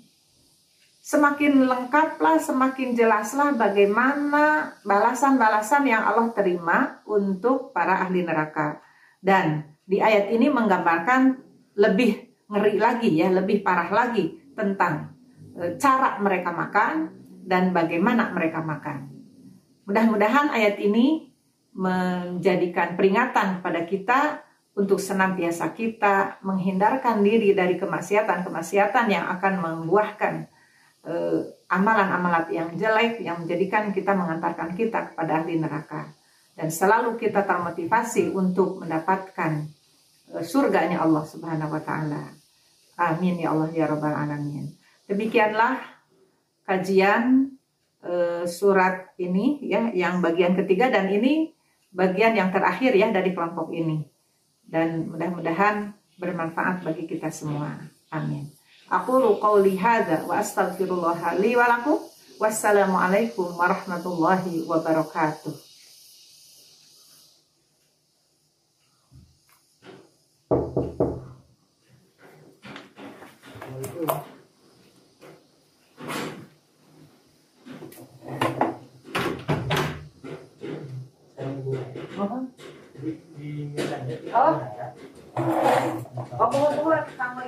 semakin 1.07 1.63
lengkaplah, 1.63 2.35
semakin 2.35 2.91
jelaslah 2.91 3.55
bagaimana 3.55 4.75
balasan-balasan 4.83 5.87
yang 5.87 6.03
Allah 6.03 6.35
terima 6.35 6.99
untuk 7.07 7.71
para 7.71 8.03
ahli 8.03 8.27
neraka. 8.27 8.83
Dan 9.23 9.63
di 9.87 10.03
ayat 10.03 10.27
ini 10.35 10.51
menggambarkan 10.51 11.39
lebih 11.79 12.43
ngeri 12.51 12.75
lagi 12.75 13.09
ya, 13.23 13.31
lebih 13.31 13.63
parah 13.63 13.87
lagi 13.87 14.35
tentang 14.51 15.15
e, 15.55 15.79
cara 15.79 16.19
mereka 16.19 16.51
makan 16.51 17.15
dan 17.47 17.71
bagaimana 17.71 18.27
mereka 18.35 18.59
makan. 18.59 19.07
Mudah-mudahan 19.87 20.51
ayat 20.51 20.75
ini 20.83 21.31
menjadikan 21.71 22.99
peringatan 22.99 23.63
pada 23.63 23.87
kita 23.87 24.43
untuk 24.77 25.01
senantiasa 25.01 25.73
kita 25.73 26.37
menghindarkan 26.45 27.25
diri 27.25 27.57
dari 27.57 27.81
kemaksiatan-kemaksiatan 27.81 29.05
yang 29.09 29.25
akan 29.33 29.53
membuahkan 29.57 30.45
eh, 31.09 31.39
amalan-amalan 31.65 32.45
yang 32.53 32.69
jelek 32.77 33.25
yang 33.25 33.41
menjadikan 33.41 33.89
kita 33.89 34.13
mengantarkan 34.13 34.77
kita 34.77 35.11
kepada 35.11 35.41
ahli 35.41 35.57
neraka 35.57 36.13
dan 36.53 36.69
selalu 36.69 37.17
kita 37.17 37.41
termotivasi 37.41 38.29
untuk 38.37 38.85
mendapatkan 38.85 39.65
eh, 40.37 40.45
surganya 40.45 41.01
Allah 41.01 41.25
Subhanahu 41.25 41.73
wa 41.73 41.81
taala. 41.81 42.37
Amin 43.01 43.41
ya 43.41 43.57
Allah 43.57 43.73
ya 43.73 43.89
rabbal 43.89 44.13
alamin. 44.13 44.77
Demikianlah 45.09 45.81
kajian 46.69 47.49
eh, 48.05 48.45
surat 48.45 49.09
ini 49.17 49.57
ya 49.65 49.89
yang 49.89 50.21
bagian 50.21 50.53
ketiga 50.53 50.93
dan 50.93 51.09
ini 51.09 51.49
bagian 51.89 52.37
yang 52.37 52.53
terakhir 52.53 52.93
ya 52.93 53.09
dari 53.09 53.33
kelompok 53.33 53.73
ini 53.73 54.16
dan 54.67 55.07
mudah-mudahan 55.11 55.95
bermanfaat 56.19 56.83
bagi 56.83 57.07
kita 57.07 57.31
semua. 57.31 57.79
Amin. 58.11 58.51
Aku 58.87 59.39
qauli 59.43 59.75
hadza 59.75 60.23
wa 60.23 60.39
astaghfirullah 60.39 61.35
li 61.43 61.59
wa 61.59 61.67
lakum. 61.67 61.99
Wassalamualaikum 62.37 63.57
warahmatullahi 63.57 64.63
wabarakatuh. 64.69 65.66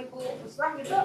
2000 0.08 0.48
setelah 0.48 0.72
gitu 0.80 1.00